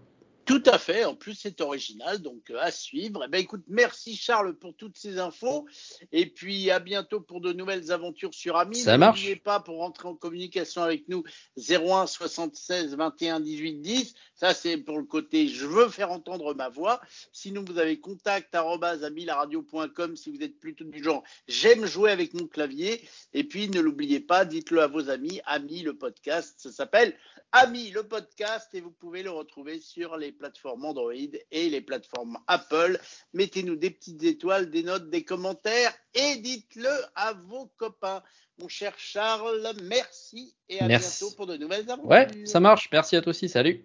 Tout 0.49 0.63
à 0.65 0.79
fait. 0.79 1.05
En 1.05 1.13
plus, 1.13 1.35
c'est 1.35 1.62
original, 1.62 2.17
donc 2.23 2.49
euh, 2.49 2.57
à 2.59 2.71
suivre. 2.71 3.21
Eh 3.23 3.27
ben, 3.27 3.38
écoute, 3.38 3.62
merci 3.67 4.15
Charles 4.15 4.55
pour 4.55 4.75
toutes 4.75 4.97
ces 4.97 5.19
infos. 5.19 5.67
Et 6.12 6.25
puis 6.25 6.71
à 6.71 6.79
bientôt 6.79 7.21
pour 7.21 7.39
de 7.39 7.53
nouvelles 7.53 7.91
aventures 7.91 8.33
sur 8.33 8.57
Ami. 8.57 8.77
Ça 8.77 8.97
marche. 8.97 9.19
N'oubliez 9.19 9.35
pas 9.35 9.59
pour 9.59 9.77
rentrer 9.77 10.07
en 10.07 10.15
communication 10.15 10.81
avec 10.81 11.07
nous 11.07 11.23
01 11.55 12.07
76 12.07 12.95
21 12.95 13.41
18 13.41 13.73
10. 13.75 14.15
Ça, 14.33 14.55
c'est 14.55 14.77
pour 14.77 14.97
le 14.97 15.03
côté 15.03 15.47
je 15.49 15.67
veux 15.67 15.88
faire 15.88 16.12
entendre 16.12 16.55
ma 16.55 16.69
voix. 16.69 16.99
Sinon, 17.31 17.63
vous 17.63 17.77
avez 17.77 17.99
contact 17.99 18.55
amilaradio.com 18.55 20.15
si 20.15 20.35
vous 20.35 20.41
êtes 20.41 20.59
plutôt 20.59 20.85
du 20.85 21.03
genre 21.03 21.21
j'aime 21.47 21.85
jouer 21.85 22.09
avec 22.09 22.33
mon 22.33 22.47
clavier. 22.47 23.07
Et 23.33 23.43
puis, 23.43 23.69
ne 23.69 23.81
l'oubliez 23.81 24.19
pas, 24.19 24.45
dites-le 24.45 24.81
à 24.81 24.88
vos 24.88 25.12
amis. 25.12 25.41
Ami, 25.45 25.83
le 25.83 25.95
podcast, 25.95 26.55
ça 26.57 26.71
s'appelle 26.71 27.15
Ami, 27.51 27.91
le 27.91 28.01
podcast. 28.01 28.73
Et 28.73 28.81
vous 28.81 28.89
pouvez 28.89 29.21
le 29.21 29.29
retrouver 29.29 29.79
sur 29.79 30.17
les 30.17 30.38
plateformes 30.39 30.86
Android 30.86 31.13
et 31.52 31.69
les 31.69 31.82
plateformes 31.82 32.38
Apple. 32.47 32.99
Mettez-nous 33.34 33.75
des 33.75 33.91
petites 33.91 34.23
étoiles, 34.23 34.71
des 34.71 34.84
notes, 34.84 35.10
des 35.10 35.23
commentaires 35.23 35.93
et 36.15 36.38
dites-le 36.38 36.89
à 37.15 37.34
vos 37.34 37.71
copains. 37.78 38.23
Mon 38.58 38.67
cher 38.67 38.93
Charles, 38.97 39.71
merci 39.84 40.56
et 40.67 40.80
à 40.80 40.88
bientôt 40.88 41.32
pour 41.38 41.45
de 41.47 41.56
nouvelles 41.56 41.89
aventures. 41.89 42.10
Ouais, 42.10 42.28
ça 42.45 42.60
marche. 42.60 42.89
Merci 42.91 43.15
à 43.15 43.21
toi 43.21 43.30
aussi. 43.30 43.47
Salut. 43.47 43.78